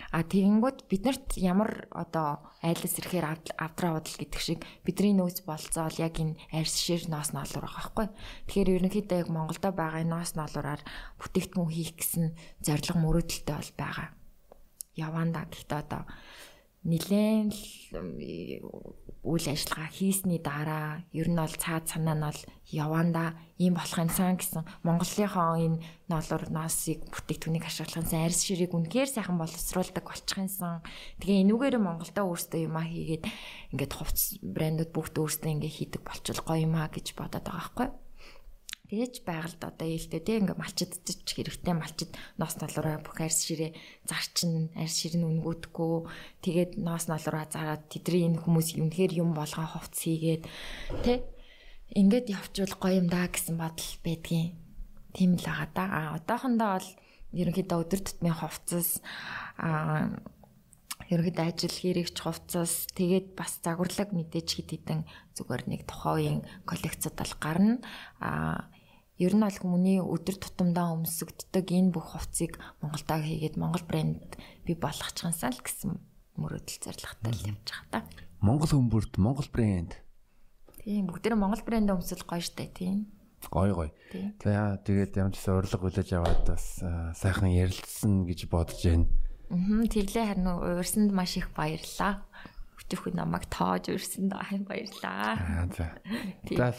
[0.10, 3.26] А тэгэнгүүт биднэрт ямар одоо айлс ирэхээр
[3.62, 8.07] авдраа бодол гэдэг шиг бидний нөөц болцоол яг энэ арьс шир ноос ноолор байгаа байхгүй.
[8.49, 10.82] Тэгэхээр ерөнхийдөө яг Монголдо байгаа ноос ноолороор
[11.22, 12.26] бүтээгдэхүүн хийх гэсэн
[12.66, 14.07] зорилго мөрөөдөлтөй бол байгаа.
[14.97, 16.01] Яванда гэхдээ одоо
[16.88, 17.51] нилээн
[19.19, 24.39] үйл ажиллагаа хийсний дараа ер нь бол цаад санаа нь бол яванда ийм болох юмсан
[24.39, 30.80] гэсэн Монголынхоо энэ ноолор ноосыг бүтээгдэхүүнийг ашиглахын арьс ширийг үнэхээр сайхан боловсруулдаг болчихынсан.
[31.19, 33.27] Тэгээ энүүгээр Монголдо өөрсдөө юмаа хийгээд
[33.75, 38.09] ингээд хувцс брэндүүд бүгд өөрсдөө ингээд хийдэг болчихвол гоё юмаа гэж бодоод байгаа байхгүй юу?
[38.89, 41.77] Тэгэж байгальд одоо ээлтэй тийм ингээ малчидчих хэрэгтэй.
[41.77, 42.09] Малчид
[42.41, 43.77] ноос налураа бүх арьс ширээ
[44.09, 46.09] зарчин арьс шир нь үнгүүдэхгүй
[46.41, 50.43] тэгээд ноос налураа зараад тэдний энэ хүмүүс юмхээр юм болгоо хувц хийгээд
[51.05, 51.21] тий
[51.93, 54.57] ингээд явчвал гоё юм да гэсэн бодол байдгийн
[55.13, 56.89] тийм л байгаа да а одоохондоо бол
[57.37, 59.05] ерөнхийдөө өдөр тутмын хувцас
[59.61, 60.09] а
[61.09, 65.01] ерөнхийдөө ажил хэрэгч хувцас тэгээд бас загварлаг мэдээж хэд хэдэн
[65.37, 67.81] зүгээр нэг тухайн коллекцод бол гарна.
[68.21, 68.69] А
[69.20, 74.74] ер нь бол хүмүүний өдөр тутамдаа өмсөгддөг энэ бүх хувцсыг Монголдоо хийгээд Монгол брэнд би
[74.80, 75.91] болгочихсанаа л гэсэн
[76.39, 77.99] мөрөөдөл зорилготой л явж байгаа та.
[78.39, 79.91] Монгол хүмүүрт Монгол брэнд.
[80.80, 83.11] Тийм бүгдээ Монгол брэнд өмсөл гоё штэ тийм.
[83.51, 83.91] Гоё гоё.
[84.39, 86.80] За тэгээд ямар ч урилга хүлээж аваад бас
[87.20, 89.07] сайхан ярилцсан гэж бодож байна.
[89.51, 92.24] Аа тэглээ харин уурсанд маш их баярлаа.
[92.80, 95.39] Өчигдөр намайг тоож урьсанд баярлаа.
[95.39, 95.88] Аа за.
[96.51, 96.76] За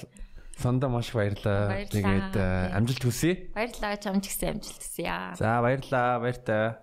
[0.61, 1.89] Санда маш баярлаа.
[1.89, 3.49] Тэгээд амжилт хүсье.
[3.57, 3.97] Баярлалаа.
[3.97, 5.09] Чамд ч гэсэн амжилт хүсье.
[5.41, 6.21] За баярлалаа.
[6.21, 6.77] Баяртай.